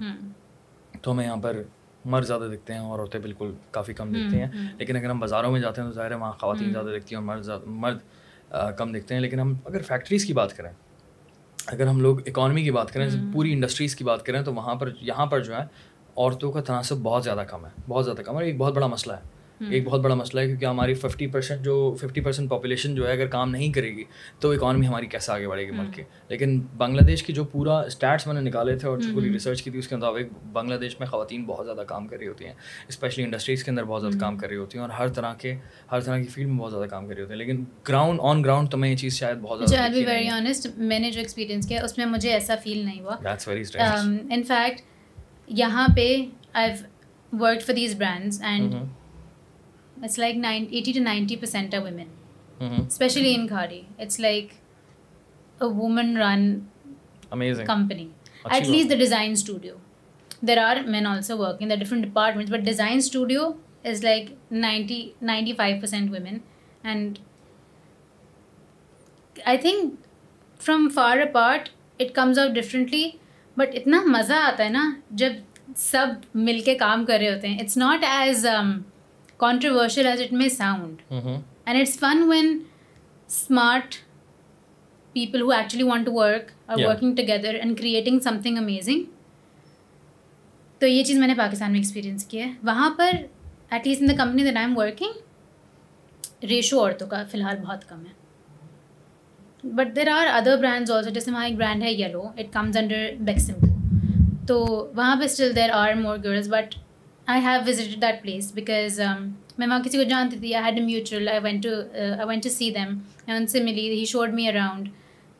[1.01, 1.61] تو ہمیں یہاں پر
[2.05, 4.47] مرد زیادہ دکھتے ہیں اور عورتیں بالکل کافی کم دکھتی ہیں.
[4.77, 7.21] لیکن اگر ہم بازاروں میں جاتے ہیں تو ظاہر ہے وہاں خواتین زیادہ دکھتی ہیں
[7.21, 7.99] اور مرد مرد
[8.49, 10.71] کم دیکھتے ہیں لیکن ہم اگر فیکٹریز کی بات کریں
[11.65, 14.89] اگر ہم لوگ اکانومی کی بات کریں پوری انڈسٹریز کی بات کریں تو وہاں پر
[15.01, 15.61] یہاں پر جو ہے
[16.17, 19.13] عورتوں کا تناسب بہت زیادہ کم ہے بہت زیادہ کم ہے ایک بہت بڑا مسئلہ
[19.13, 23.07] ہے۔ ایک بہت بڑا مسئلہ ہے کیونکہ ہماری ففٹی پرسینٹ جو ففٹی پرسینٹ پاپولیشن جو
[23.07, 24.03] ہے اگر کام نہیں کرے گی
[24.39, 27.79] تو اکانومی ہماری کیسے آگے بڑھے گی ملک کی لیکن بنگلہ دیش کی جو پورا
[27.79, 30.75] اسٹیٹس میں نے نکالے تھے اور جو پوری ریسرچ کی تھی اس کے مطابق بنگلہ
[30.75, 32.53] دیش میں خواتین بہت زیادہ کام کر رہی ہوتی ہیں۔
[32.87, 35.55] اسپیشلی انڈسٹریز کے اندر بہت زیادہ کام کر رہی ہوتی ہیں اور ہر طرح کے
[35.91, 38.43] ہر طرح کی فیلڈ میں بہت زیادہ کام کر رہی ہوتی ہیں۔ لیکن گراؤنڈ آن
[38.43, 41.83] گراؤنڈ تو میں یہ چیز شاید بہت زیادہ ویری آنیسٹ میں نے جو ایکسپیرینس کیا
[41.83, 43.15] اس میں مجھے ایسا فیل نہیں ہوا۔
[44.29, 44.81] ان فیکٹ
[45.47, 46.15] یہاں پہ
[46.53, 46.71] I
[47.39, 48.75] work for these brands and
[50.03, 52.07] it's like eighty to ninety percent of women
[52.59, 54.51] especially in Khaadi it's like
[55.61, 56.59] a woman run
[57.65, 58.07] company
[58.45, 59.75] at least the design studio
[60.41, 63.49] there are men also work in the different department but design studio
[63.85, 66.37] is like ninety ninety five percent women
[66.83, 67.19] and
[69.35, 69.93] I think
[70.59, 73.09] from for a part it comes out differently
[73.57, 75.33] but اتنا مزہ آتا ہے نا جب
[75.75, 78.45] سب مل کے کام کر رہے ہوتے ہیں it's not as
[79.39, 82.57] controversial as it may sound and it's fun when
[83.27, 83.95] smart
[85.15, 89.03] people who actually want to work or working together and creating something amazing
[90.81, 93.11] تو یہ چیز میں نے پاکستان میں ایکسپیرینس کی ہے۔ وہاں پر
[93.69, 97.87] at least in the company that I am working ratio عورتوں کا فی الحال بہت
[97.89, 98.13] کم ہے۔
[99.75, 103.09] But there are other brands also جیسے وہاں ایک برانڈ ہے yellow it comes under
[103.19, 103.65] Beximco
[104.47, 104.57] تو
[104.95, 106.75] وہاں پہ still there are more girls but
[107.27, 108.99] I have visited that place because
[109.57, 112.43] میں وہاں کسی کو جانتی تھی I had a mutual I went to I went
[112.43, 112.93] to see them
[113.27, 114.89] میں ان سے ملی ہی شوڈ می اراؤنڈ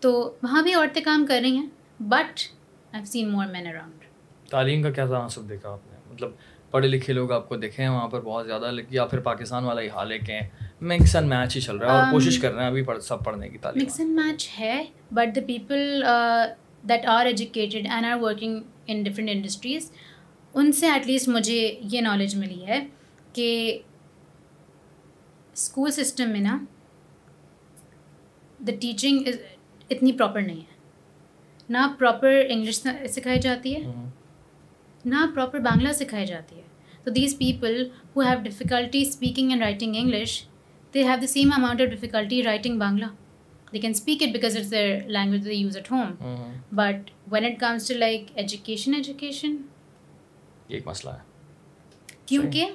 [0.01, 0.11] تو
[0.43, 1.67] وہاں بھی عورتیں کام کر رہی ہیں
[1.99, 2.39] but
[2.93, 4.03] I seen more men around
[4.49, 6.31] تعلیم کا کیا تناسب دیکھا آپ نے؟ مطلب
[6.71, 9.81] پڑھے لکھے لوگ آپ کو دیکھے ہیں وہاں پر بہت زیادہ یا پھر پاکستان والا
[9.81, 10.39] ہی حال ہے کہ
[10.81, 13.49] مکس اینڈ میچ ہی چل رہا ہے اور کوشش کر رہے ہیں ابھی سب پڑھنے
[13.49, 16.03] کی تعلیم۔ مکس اینڈ میچ ہے but the people
[16.89, 19.91] that are educated and are working in different industries
[20.59, 21.59] ان سے ایٹ لیسٹ مجھے
[21.91, 22.79] یہ نالج ملی ہے
[23.33, 23.47] کہ
[25.53, 26.57] اسکول سسٹم میں نا
[28.59, 29.27] دا ٹیچنگ
[29.89, 30.75] اتنی پراپر نہیں ہے۔
[31.69, 33.81] نہ پراپر انگلش سکھائی جاتی ہے
[35.05, 36.61] نہ پراپر بانگلہ سکھائی جاتی ہے۔
[37.03, 37.83] تو these people
[38.15, 40.41] who have difficulty speaking and writing English
[40.93, 43.05] they have the same amount of difficulty writing Bangla
[43.73, 46.13] they can speak it because it's their language they use at home
[46.75, 49.55] but when it comes to like education education
[50.67, 51.19] ایک مسئلہ ہے۔
[52.25, 52.65] کیونکہ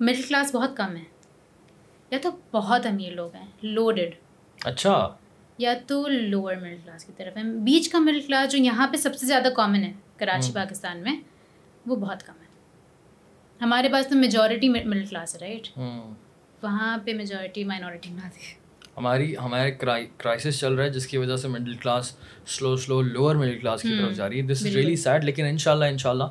[0.00, 1.04] middle class بہت کم ہے
[2.10, 4.14] یا تو بہت امیر لوگ ہیں لوڈیڈ
[4.64, 5.08] اچھا۔
[5.58, 8.96] یا تو لوور مڈل کلاس کی طرف ہے بیچ کا مڈل کلاس جو یہاں پہ
[8.96, 11.20] سب سے زیادہ کامن ہے کراچی پاکستان میں
[11.86, 12.46] وہ بہت کم ہے۔
[13.60, 15.68] ہمارے پاس تو میجورٹی مڈل کلاس ہے رائٹ
[16.62, 18.54] وہاں پہ میجورٹی مائنورٹی میں آتی ہے۔
[18.96, 19.70] ہماری ہمارے
[20.18, 23.82] کرائسس چل رہا ہے جس کی وجہ سے middle class slow slow lower middle class
[23.82, 26.10] کی طرف جا رہی ہے۔ دس از ریئلی سیڈ لیکن ان شاء اللہ ان شاء
[26.10, 26.24] اللہ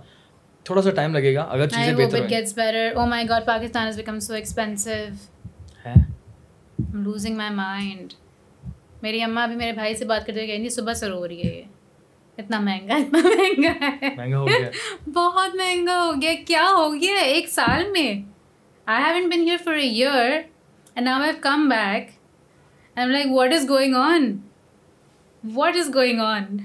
[0.66, 3.96] تھوڑا سا ٹائم لگے گا اگر چیزیں بہتر gets better oh my God Pakistan has
[3.96, 4.90] become so expensive
[5.86, 5.94] ہے۔
[6.94, 8.14] لوزنگ مائی مائنڈ
[9.02, 11.56] میری اماں بھی میرے بھائی سے بات کرتے ہوئے کہیں صبح سے رو رہی ہے
[11.56, 11.64] یہ۔
[12.38, 14.70] اتنا مہنگا اتنا مہنگا ہے۔ مہنگا ہو گیا۔
[15.14, 18.22] بہت مہنگا ہو گیا۔ کیا ہو گیا ایک سال میں؟
[18.86, 20.32] I haven't been here for a year
[20.96, 22.10] and now have come back
[22.96, 24.38] and like what is going on
[25.44, 26.58] what is going on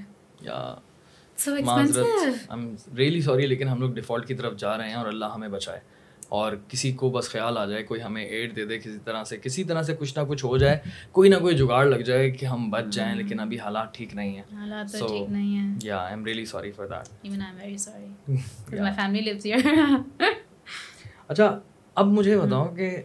[1.37, 5.47] so really sorry لیکن ہم لوگ ڈیفالٹ کی طرف جا رہے ہیں اور اللہ ہمیں
[5.47, 5.79] بچائے۔
[6.29, 9.37] اور کسی کو بس خیال آ جائے کوئی ہمیں ایڈ دے دے کسی طرح سے۔
[9.37, 10.79] کسی طرح سے کچھ نہ کچھ ہو جائے
[11.11, 14.35] کوئی نہ کوئی جگاڑ لگ جائے کہ ہم بچ جائیں لیکن ابھی حالات ٹھیک نہیں
[14.35, 14.43] ہیں۔
[14.99, 15.07] سو
[15.83, 17.25] یا I am really sorry for that
[21.27, 21.59] اچھا
[21.95, 23.01] اب مجھے بتاؤ کہ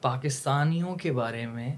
[0.00, 1.76] پاکستانیوں کے بارے میں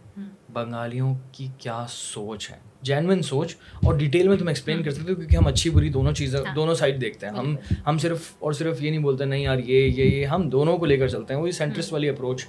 [0.52, 5.16] بنگالیوں کی کیا سوچ ہے؟ جینوئن سوچ اور ڈیٹیل میں تم ایکسپلین کر سکتے ہو
[5.16, 8.82] کیونکہ ہم اچھی بری دونوں چیزیں دونوں سائڈ دیکھتے ہیں۔ ہم ہم صرف اور صرف
[8.82, 11.40] یہ نہیں بولتے نہیں یار یہ یہ یہ ہم دونوں کو لے کر چلتے ہیں۔
[11.40, 12.44] وہی سینٹرسٹ والی اپروچ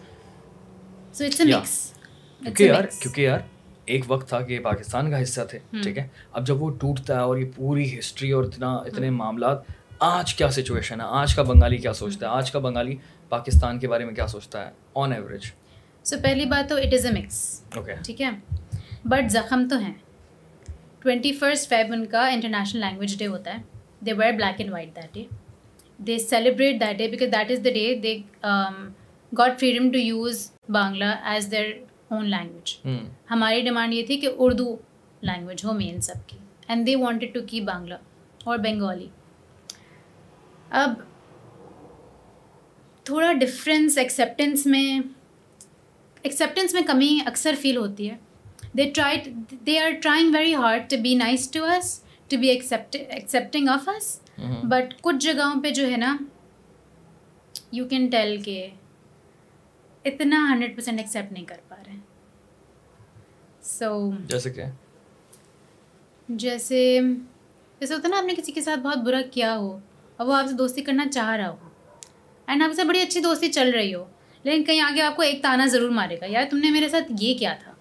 [1.17, 3.39] کیونکہ یار کیونکہ یار
[3.85, 7.19] ایک وقت تھا کہ پاکستان کا حصہ تھے ٹھیک ہے؟ اب جب وہ ٹوٹتا ہے
[7.19, 9.61] اور یہ پوری ہسٹری اور اتنا اتنے معاملات
[9.99, 12.95] آج کیا سچویشن ہے؟ آج کا بنگالی کیا سوچتا ہے؟ آج کا بنگالی
[13.29, 15.51] پاکستان کے بارے میں کیا سوچتا ہے؟ آن ایوریج
[16.05, 17.61] سو پہلی بات تو اٹ از اے مکس
[18.03, 18.29] ٹھیک ہے؟
[19.05, 19.93] بٹ زخم تو ہیں.
[21.01, 23.61] ٹوینٹی فرسٹ فیب ان کا انٹرنیشنل لینگویج ڈے ہوتا ہے.
[24.05, 25.23] They wear black and white that day
[25.99, 28.17] they celebrate that day because that is the day they
[29.31, 31.71] got freedom to use Bangla as their
[32.09, 32.87] own language
[33.31, 34.75] ہماری demand یہ تھی کہ Urdu
[35.21, 36.37] language ہو main سب کی.
[36.67, 37.95] And they wanted to کی بانگلہ
[38.45, 39.07] اور بنگالی
[40.71, 40.93] اب
[43.05, 44.99] تھوڑا ڈفرینس ایکسیپٹینس میں
[46.23, 48.15] ایکسیپٹینس میں کمی اکثر فیل ہوتی ہے.
[48.77, 49.17] They try
[49.65, 54.19] they are trying very hard to be nice to us to be accepting of us
[54.69, 56.15] but کچھ جگہوں پہ جو ہے نا
[57.71, 58.67] یو کین ٹیل کہ
[60.05, 61.97] اتنا ہنڈریڈ پرسینٹ ایکسیپٹ نہیں کر پا رہے
[63.69, 64.69] سو جیسے کیا
[66.29, 66.99] جیسے
[67.79, 69.77] جیسے ہوتا ہے نا آپ نے کسی کے ساتھ بہت برا کیا ہو
[70.17, 71.69] اور وہ آپ سے دوستی کرنا چاہ رہا ہو.
[72.47, 74.03] اینڈ آپ سے بڑی اچھی دوستی چل رہی ہو.
[74.43, 77.11] لیکن کہیں آگے آپ کو ایک تانا ضرور مارے گا۔ یار تم نے میرے ساتھ
[77.19, 77.71] یہ کیا تھا۔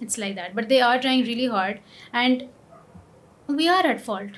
[0.00, 1.78] It's like that but they are trying really hard
[2.12, 2.42] and
[3.48, 4.36] we are at fault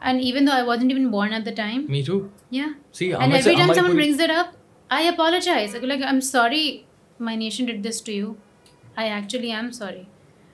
[0.00, 4.30] and even though I was even born at the time every time someone brings that
[4.30, 4.54] up
[4.88, 6.78] I apologize like I am sorry
[7.20, 8.32] my nation did this to you
[8.96, 10.02] I actually I am sorry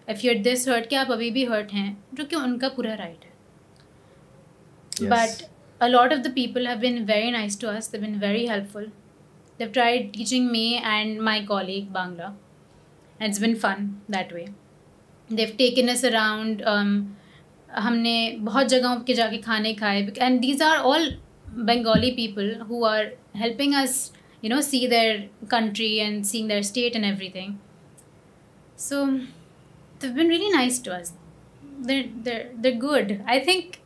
[0.07, 2.69] if you at this hurt کہ آپ ابھی بھی hurt ہیں جو کہ ان کا
[2.69, 5.43] پورا right ہے but
[5.81, 8.85] a lot of the people have been very nice to us been very helpful
[9.61, 12.33] they've try teaching me and my colleague Bangla
[13.21, 14.45] it's been fun that way
[15.31, 16.63] they've taken us around
[17.69, 21.09] ہم نے بہت جگہوں کے جا کے کھانے کھائے and these are all
[21.65, 23.05] Bengali people who are
[23.41, 24.11] helping us
[24.43, 25.17] you know see their
[25.51, 27.55] country and seeing their state and everything
[28.79, 29.05] so
[30.03, 31.13] they've been really nice to is
[31.89, 33.77] there good I think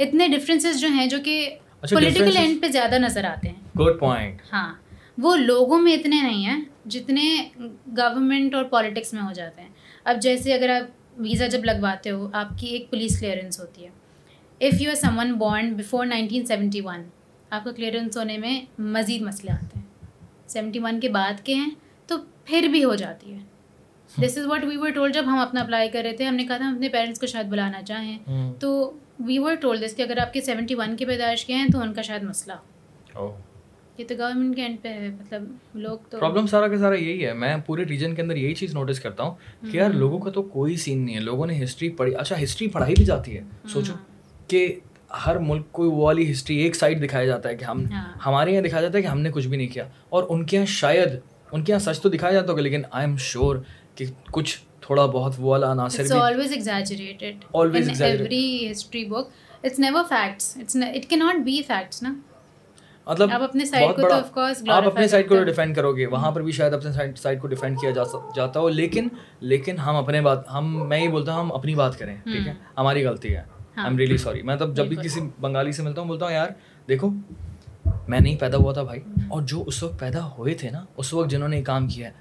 [0.00, 1.38] اتنے differences جو ہیں جو کہ
[1.82, 4.72] political and پہ زیادہ نظر آتے ہیں گڈ پوائنٹ ہاں
[5.18, 7.48] وہ لوگوں میں اتنے نہیں ہیں جتنے
[7.96, 9.68] گورنمنٹ اور پالیٹکس میں ہو جاتے ہیں۔
[10.04, 13.90] اب جیسے اگر آپ ویزا جب لگواتے ہو آپ کی ایک پولیس کلیئرنس ہوتی ہے۔
[14.60, 17.02] If you are someone بانڈ بفور نائنٹین سیونٹی ون
[17.50, 19.86] آپ کا کلیئرنس ہونے میں مزید مسئلے آتے ہیں۔
[20.46, 21.70] سیونٹی ون کے بعد کے ہیں
[22.06, 23.38] تو پھر بھی ہو جاتی ہے۔
[24.26, 26.46] This is what we were told جب ہم اپنا اپلائی کر رہے تھے۔ ہم نے
[26.46, 28.18] کہا تھا ہم اپنے پیرنٹس کو شاید بلانا چاہیں۔
[28.60, 31.66] تو وی ور ٹول دس کہ اگر آپ کے سیونٹی ون کے پیدائش کے ہیں
[31.72, 33.36] تو ان کا شاید مسئلہ ہو.
[33.98, 35.44] یہ تو گورنمنٹ کے اینڈ پہ ہے مطلب
[35.76, 38.74] لوگ تو پرابلم سارا کا سارا یہی ہے میں پورے ریجن کے اندر یہی چیز
[38.74, 41.88] نوٹس کرتا ہوں کہ یار لوگوں کا تو کوئی سین نہیں ہے لوگوں نے ہسٹری
[41.92, 43.92] پڑھی اچھا ہسٹری پڑھائی بھی جاتی ہے سوچو
[44.48, 44.68] کہ
[45.16, 48.52] ہر ملک کو وہ والی ہسٹری ایک سائڈ دکھایا جاتا ہے کہ ہم ہاں۔ ہمارے
[48.52, 50.66] یہاں دکھایا جاتا ہے کہ ہم نے کچھ بھی نہیں کیا اور ان کے یہاں
[50.72, 51.18] شاید
[51.52, 53.56] ان کے یہاں سچ تو دکھایا جاتا ہوگا لیکن آئی ایم شیور
[53.94, 59.30] کہ کچھ تھوڑا بہت وہ والا عناصر بھی always exaggerated always exaggerated every history book.
[59.62, 60.02] It's never
[62.02, 62.12] نا
[63.06, 63.28] مطلب
[64.70, 67.48] آپ اپنے سائڈ کو تو ڈیفینڈ کرو گے۔ وہاں پر بھی شاید اپنے سائڈ کو
[67.48, 67.90] ڈیفینڈ کیا
[68.36, 69.08] جاتا ہو لیکن
[69.40, 72.52] لیکن ہم اپنے بات ہم میں یہ بولتا ہوں ہم اپنی بات کریں ٹھیک ہے؟
[72.78, 73.42] ہماری غلطی ہے۔
[73.76, 76.32] آئی ایم ریئلی سوری میں تب جب بھی کسی بنگالی سے ملتا ہوں بولتا ہوں
[76.32, 76.48] یار
[76.88, 77.10] دیکھو
[78.08, 81.14] میں نہیں پیدا ہوا تھا بھائی۔ اور جو اس وقت پیدا ہوئے تھے نا اس
[81.14, 82.12] وقت جنہوں نے یہ کام کیا ہے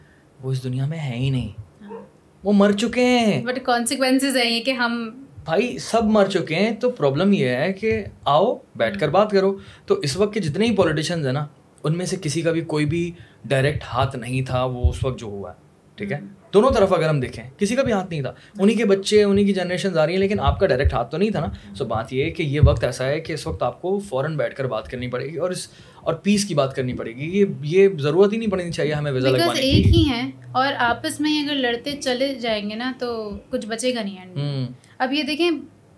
[0.42, 2.06] وہ اس دنیا میں ہے ہی نہیں۔ ہاں۔
[2.44, 6.72] وہ مر چکے ہیں۔ بٹ کانسیکوینسز ہیں یہ کہ ہم بھائی سب مر چکے ہیں
[6.72, 10.66] تو پرابلم یہ ہے کہ آؤ بیٹھ کر بات کرو۔ تو اس وقت کے جتنے
[10.66, 11.48] ہی پولیٹیشینز ہیں نا
[11.84, 13.12] ان میں سے کسی کا بھی کوئی بھی
[13.46, 15.56] ڈائریکٹ ہاتھ نہیں تھا وہ اس وقت جو ہوا ہے۔
[15.96, 16.20] ٹھیک ہے؟
[16.54, 19.46] دونوں طرف اگر ہم دیکھیں کسی کا بھی ہاتھ نہیں تھا۔ انہیں کے بچے انہیں
[19.46, 21.86] کی جنریشن آ رہی ہیں لیکن آپ کا ڈائریکٹ ہاتھ تو نہیں تھا نا۔ سو
[21.86, 24.56] بات یہ ہے کہ یہ وقت ایسا ہے کہ اس وقت آپ کو فوراً بیٹھ
[24.56, 25.68] کر بات کرنی پڑے گی اور اس
[26.06, 29.12] اور پیس کی بات کرنی پڑے گی۔ یہ یہ ضرورت ہی نہیں پڑنی چاہیے ہمیں
[29.12, 32.92] ویزا لگوانے کی۔ ایک ہی ہیں اور آپس میں اگر لڑتے چلے جائیں گے نا
[33.00, 33.08] تو
[33.50, 35.50] کچھ بچے گا نہیں اینڈ اب یہ دیکھیں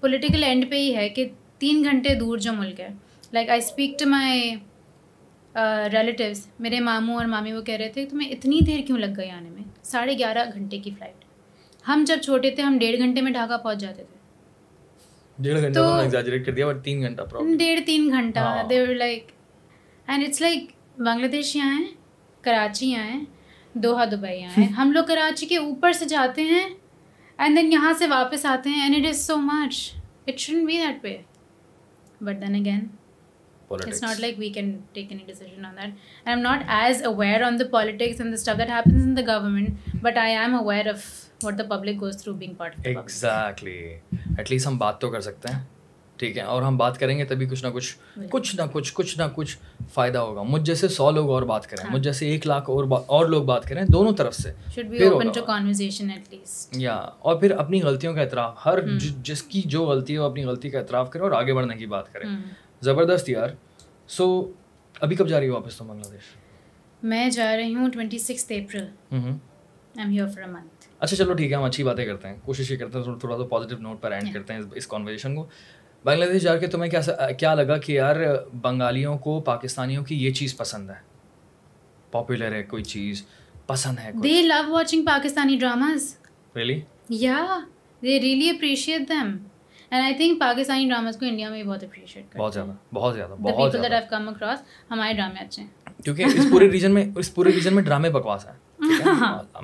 [0.01, 1.27] پولیٹیکل اینڈ پہ ہی ہے کہ
[1.59, 2.87] تین گھنٹے دور جو ملک ہے۔
[3.33, 4.55] Like I speak to my
[5.93, 9.29] relatives میرے ماموں اور مامی وہ کہہ رہے تھے تمہیں اتنی دیر کیوں لگ گئی
[9.29, 11.23] آنے میں؟ ساڑھے گیارہ گھنٹے کی فلائٹ
[11.85, 14.15] ہم جب چھوٹے تھے ہم ڈیڑھ گھنٹے میں ڈھاکہ پہنچ جاتے تھے۔
[15.37, 15.79] ڈیڑھ گھنٹہ
[16.83, 17.21] تین گھنٹہ
[17.57, 19.31] ڈیڑھ تین گھنٹہ۔ ہاں۔ They like
[20.07, 20.69] and it's like
[21.27, 21.87] Bangladesh یہاں ہیں
[22.43, 23.23] کراچی یہاں ہیں
[23.75, 26.67] دوحہ دبئی یہاں ہیں ہم لوگ کراچی کے اوپر سے جاتے ہیں
[27.39, 29.79] اینڈ دین یہاں سے واپس آتے ہیں and it is so much
[30.27, 31.17] it shouldn't be that way
[32.21, 32.87] but then again
[33.71, 35.93] it's not like we can take any decision on that
[36.25, 39.21] I am not as aware on the politics and the stuff that happens in the
[39.27, 41.05] government but I am aware of
[41.43, 43.79] what the public goes through being part exactly
[44.37, 45.76] at least ہم بات تو کر سکتے ہیں
[46.17, 47.95] ٹھیک ہے اور ہم بات کریں گے تبھی کچھ نہ کچھ
[48.29, 49.57] کچھ نہ کچھ کچھ نہ کچھ
[49.93, 53.25] فائدہ ہوگا۔ مجھ جیسے سو لوگ اور بات کریں مجھ جیسے ایک لاکھ اور اور
[53.25, 54.51] لوگ بات کریں دونوں طرف سے
[56.71, 58.81] یا اور پھر اپنی غلطیوں کا اعتراف ہر
[59.23, 61.85] جس کی جو غلطی ہے وہ اپنی غلطی کا اعتراف کرے اور آگے بڑھنے کی
[61.85, 62.29] بات کریں
[62.81, 63.49] زبردست یار۔
[64.07, 64.51] سو
[65.01, 66.35] ابھی کب جا رہی ہو واپس تم بنگلہ دیش؟
[67.03, 68.85] میں جا رہی ہوں ٹوینٹی سکس اپریل
[70.99, 73.43] اچھا چلو ٹھیک ہے ہم اچھی باتیں کرتے ہیں۔ کوشش یہ کرتے ہیں تھوڑا سا
[73.43, 75.45] پازیٹیو نوٹ پر اینڈ کرتے ہیں اس کانورزیشن کو۔
[76.03, 78.15] بنگلہ دیش جا کے تمہیں کیا کیا لگا کہ یار
[78.61, 80.95] بنگالیوں کو پاکستانیوں کی یہ چیز پسند ہے؟
[82.11, 83.23] پاپولر ہے کوئی چیز
[83.67, 86.17] پسند ہے they love watching Pakistani dramas
[86.55, 87.59] really یا
[88.01, 89.37] they really appreciate them
[89.89, 93.31] and I think Pakistani dramas کو انڈیا میں بھی بہت اپریشیٹ بہت زیادہ بہت زیادہ
[93.31, 94.59] بہت زیادہ۔ کم اکراس
[94.91, 98.45] ہمارے ڈرامے اچھے ہیں۔ کیونکہ اس پورے ریجن میں اس پورے ریجن میں ڈرامے بکواس
[98.45, 98.53] ہیں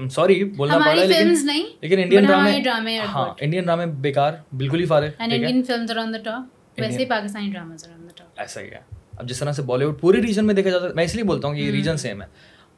[0.10, 2.26] سوری بولنا پڑ لیکن انڈین
[2.64, 5.24] ڈرامے ہاں انڈین ڈرامے بیکار بالکل ہی فارغ
[8.38, 8.80] ایسا ہی ہے
[9.18, 11.24] اب جس طرح سے بالی ووڈ پورے ریجن میں دیکھا جاتا ہے میں اس لیے
[11.24, 12.28] بولتا ہوں کہ یہ ریجن سیم ہے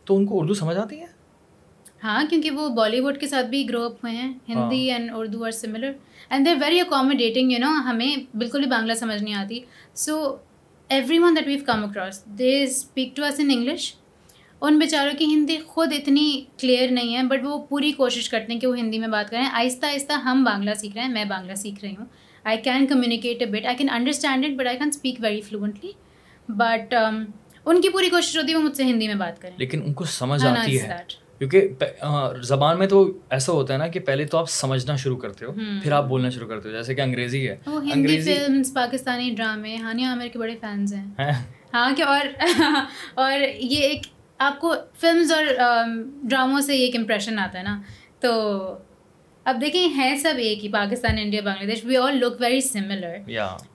[0.06, 1.06] تو ان کو اردو سمجھ آتی ہے
[2.04, 5.46] ہاں کیونکہ وہ بالی ووڈ کے ساتھ بھی گرو اپ ہوئے ہیں Hindi and Urdu
[5.46, 5.92] are similar
[6.30, 9.60] and they're very accommodating you know ہمیں بالکل بھی بنگلہ سمجھ نہیں آتی
[9.96, 10.36] so
[11.20, 13.94] everyone that we've come across they speak to us in English
[14.62, 18.60] ان بیچاروں کی ہندی خود اتنی کلیئر نہیں ہے بٹ وہ پوری کوشش کرتے ہیں
[18.60, 21.56] کہ وہ ہندی میں بات کریں۔ آہستہ آہستہ ہم بانگلہ سیکھ رہے ہیں میں بانگلہ
[21.56, 22.06] سیکھ رہی ہوں۔
[22.44, 25.92] I can communicate a but I can understand it but I can speak very fluently
[26.50, 26.94] but
[27.66, 29.94] ان کی پوری کوشش ہوتی ہے وہ مجھ سے ہندی میں بات کریں۔ لیکن ان
[29.94, 30.98] کو سمجھ آتی ہے۔
[31.38, 31.68] کیونکہ
[32.42, 35.52] زبان میں تو ایسا ہوتا ہے نا کہ پہلے تو آپ سمجھنا شروع کرتے ہو
[35.84, 40.06] پھر آپ بولنا شروع کرتے ہو جیسے کہ انگریزی ہے۔ ہندی فلمس پاکستانی ڈرامے ہانیہ
[40.06, 41.32] عامر کے بڑے فینس ہیں۔
[41.74, 42.26] ہاں کہ اور
[43.14, 44.06] اور یہ ایک
[44.40, 45.46] آپ کو فلمز اور
[46.24, 47.80] ڈراموں سے ایک امپریشن آتا ہے نا
[48.20, 48.32] تو
[49.46, 53.18] اب دیکھیں ہیں سب ایک ہی Pakistan India Bangladesh we all look very similar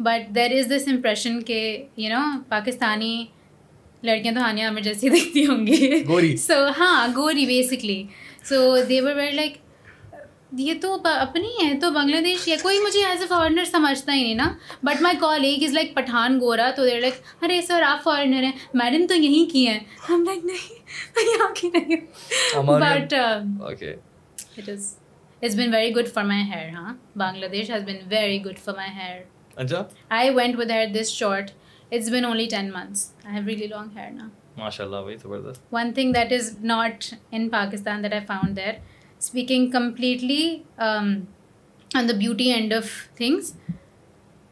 [0.00, 1.60] but there is this impression کہ
[1.96, 3.24] یو نو پاکستانی
[4.02, 8.02] لڑکیاں تو ہانیہ عامر جیسی دیکھتی ہوں گی۔ سو ہاں گوری basically
[8.44, 9.56] so they're were like
[10.52, 14.22] یہ تو اپنی ہے تو بنگلہ دیش یا کوئی مجھے ایز اے فارنر سمجھتا ہی
[14.22, 14.48] نہیں نا۔
[14.82, 18.52] But my colleague is like Pathan گورا تو دیر لائک ارے سر آپ فارنر ہیں۔
[18.74, 19.78] میڈم تو یہیں کی ہیں۔
[20.08, 21.96] ہم لائک نہیں یہاں کی نہیں۔
[22.80, 24.94] But it is
[25.42, 26.94] it's been very good for my hair ہاں
[27.46, 29.74] Bangladesh has been very good for my hair
[30.10, 31.50] I went with hair this short
[31.92, 35.62] it's been only ten months I have really long hair نا ماشاء اللہ بھائی زبردست۔
[35.72, 38.72] One thing that is not in Pakistan that I found there
[39.20, 43.52] speaking completely on the beauty and of things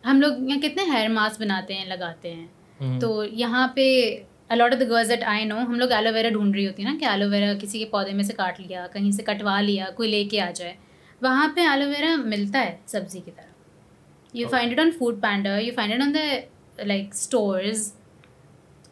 [0.05, 2.47] ہم لوگ یہاں کتنے hair mask بناتے ہیں لگاتے ہیں.
[3.01, 3.89] تو یہاں پہ
[4.49, 6.91] a lot of the girls at I know ہم لوگ ایلو ویرا ڈھونڈ رہی ہوتی ہے
[6.91, 9.87] نا کہ ایلو ویرا کسی کے پودے میں سے کاٹ لیا کہیں سے کٹوا لیا
[9.97, 10.75] کوئی لے کے آ جائے.
[11.23, 13.53] وہاں پہ ایلو ویرا ملتا ہے سبزی کی طرح.
[14.35, 17.93] You find it on food panda you find it on the like stores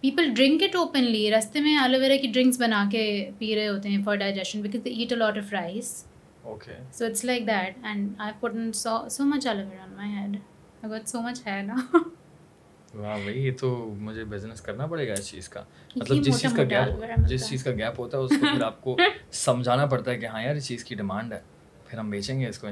[0.07, 3.89] people drink it openly رستے میں ایلو ویرا کی ڈرنکس بنا کے پی رہے ہوتے
[3.89, 6.05] ہیں for digestion because they eat a lot of rice
[6.93, 10.37] so it's like that and I put so so much aloe vera on my head
[10.83, 11.75] I so much ہے نا
[12.95, 15.63] واہ بھائی یہ تو مجھے بزنس کرنا پڑے گا اس چیز کا
[15.97, 18.81] مطلب جس چیز کا گیپ جس چیز کا گیپ ہوتا ہے اس کو پھر آپ
[18.83, 18.97] کو
[19.33, 21.41] سمجھانا پڑتا ہے کہ ہاں یار اس چیز کی ڈیمانڈ ہے
[21.87, 22.69] پھر ہم بیچیں گے اس کو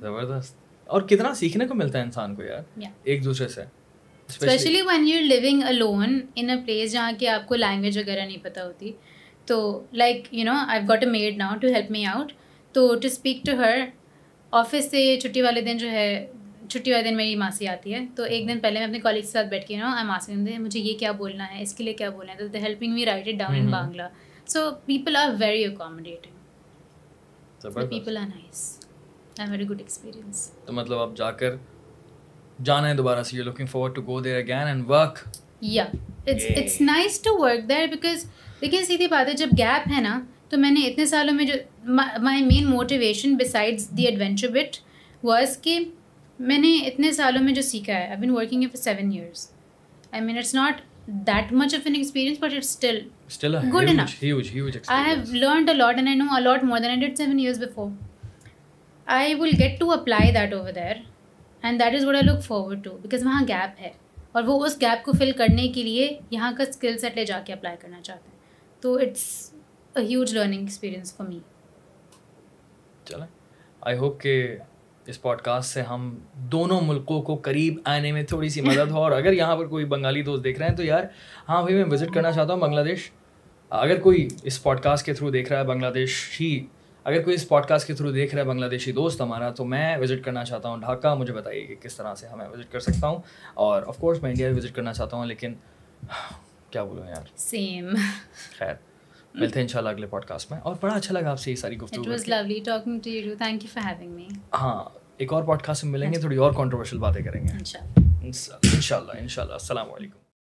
[0.00, 0.56] زبردست
[0.86, 3.64] اور کتنا سیکھنے کو ملتا ہے انسان کو یار ایک دوسرے سے
[4.28, 8.42] especially when you living alone in a place جہاں کہ آپ کو لینگویج وغیرہ نہیں
[8.42, 8.92] پتہ ہوتی.
[9.48, 9.56] تو
[9.92, 12.32] like you know I got a maid now to help me out
[12.74, 13.84] تو to speak to her
[14.52, 16.06] office سے چھٹی والے دن جو ہے
[16.68, 18.00] چھٹی والے دن میری ماسی آتی ہے.
[18.16, 20.58] تو ایک دن پہلے میں اپنے کالج کے ساتھ بیٹھ کے نا آئی ماسی دے
[20.58, 23.04] مجھے یہ کیا بولنا ہے اس کے لیے کیا بولنا ہے؟ تو they helping me
[23.06, 24.02] write it down in Bangla
[24.46, 26.32] so people are very accommodating
[27.90, 28.78] people are nice
[29.38, 31.56] I very good experience تو مطلب آپ جا کر
[32.58, 35.18] جانا ہے دوبارہ سے you looking forward to go there again and work
[35.62, 35.84] یا
[36.26, 38.24] it's it's nice to work there because
[38.60, 41.54] دیکھیے سیدھی بات ہے جب گیپ ہے نا تو میں نے اتنے سالوں میں جو
[42.20, 44.76] my main motivation besides the adventure but
[45.22, 45.78] was کہ
[46.38, 49.48] میں نے اتنے سالوں میں جو سیکھا ہے I been working for seven years
[50.12, 50.80] I mean it's not
[51.26, 54.68] that much of an experience but it's still good enough I have
[55.32, 57.90] learned a lot and I know a lot more than did seven years before
[59.06, 61.13] I will get to apply that over there
[61.64, 63.90] and that is what I like forward to because وہاں gap ہے
[64.32, 67.40] اور وہ اس gap کو فل کرنے کے لیے یہاں کا اسکل سیٹ لے جا
[67.44, 69.52] کے اپلائی کرنا چاہتے ہیں تو it's
[69.94, 71.38] a huge learning experience for me
[73.04, 73.26] چلیں
[73.80, 74.34] آئی ہوپ کہ
[75.06, 76.14] اس پوڈ کاسٹ سے ہم
[76.52, 79.84] دونوں ملکوں کو قریب آنے میں تھوڑی سی مدد ہو اور اگر یہاں پر کوئی
[79.84, 81.04] بنگالی دوست دیکھ رہے ہیں تو یار
[81.48, 83.10] ہاں بھائی میں وزٹ کرنا چاہتا ہوں بنگلہ دیش
[83.70, 86.50] اگر کوئی اس پوڈ کاسٹ کے تھرو دیکھ رہا ہے بنگلہ دیش ہی
[87.04, 89.64] اگر کوئی اس پوڈ کاسٹ کے تھرو دیکھ رہا ہے بنگلہ دیشی دوست ہمارا تو
[89.64, 92.80] میں وزٹ کرنا چاہتا ہوں ڈھاکہ۔ مجھے بتائیے کہ کس طرح سے ہمیں وزٹ کر
[92.80, 93.18] سکتا ہوں۔
[93.54, 95.54] اور آف کورس میں انڈیا بھی وزٹ کرنا چاہتا ہوں لیکن
[96.70, 97.90] کیا بولوں یار؟ سیم
[98.58, 98.74] خیر
[99.34, 101.50] ملتے ہیں ان شاء اللہ اگلے پوڈ کاسٹ میں۔ اور بڑا اچھا لگا آپ سے
[101.50, 102.02] یہ ساری گفتگو
[104.54, 104.84] ہاں
[105.16, 107.48] ایک اور پوڈ کاسٹ میں ملیں گے تھوڑی اور کانٹروورشل باتیں کریں گے۔
[108.66, 110.23] ان شاء اللہ ان شاء اللہ السلام علیکم۔